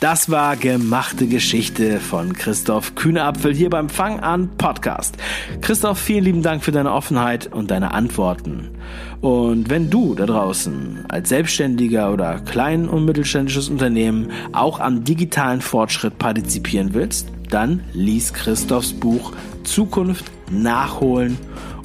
Das 0.00 0.30
war 0.30 0.56
gemachte 0.56 1.26
Geschichte 1.26 2.00
von 2.00 2.34
Christoph 2.34 2.94
Kühneapfel 2.96 3.54
hier 3.54 3.70
beim 3.70 3.88
Fang 3.88 4.20
an 4.20 4.50
Podcast. 4.58 5.16
Christoph, 5.62 5.98
vielen 5.98 6.24
lieben 6.24 6.42
Dank 6.42 6.62
für 6.62 6.70
deine 6.70 6.92
Offenheit 6.92 7.50
und 7.50 7.70
deine 7.70 7.92
Antworten. 7.92 8.72
Und 9.22 9.70
wenn 9.70 9.88
du 9.88 10.14
da 10.14 10.26
draußen 10.26 11.06
als 11.08 11.30
Selbstständiger 11.30 12.12
oder 12.12 12.40
klein- 12.40 12.90
und 12.90 13.06
mittelständisches 13.06 13.70
Unternehmen 13.70 14.32
auch 14.52 14.80
am 14.80 15.02
digitalen 15.02 15.62
Fortschritt 15.62 16.18
partizipieren 16.18 16.92
willst, 16.92 17.28
dann 17.48 17.82
lies 17.94 18.34
Christophs 18.34 18.92
Buch 18.92 19.32
Zukunft 19.64 20.26
nachholen 20.50 21.38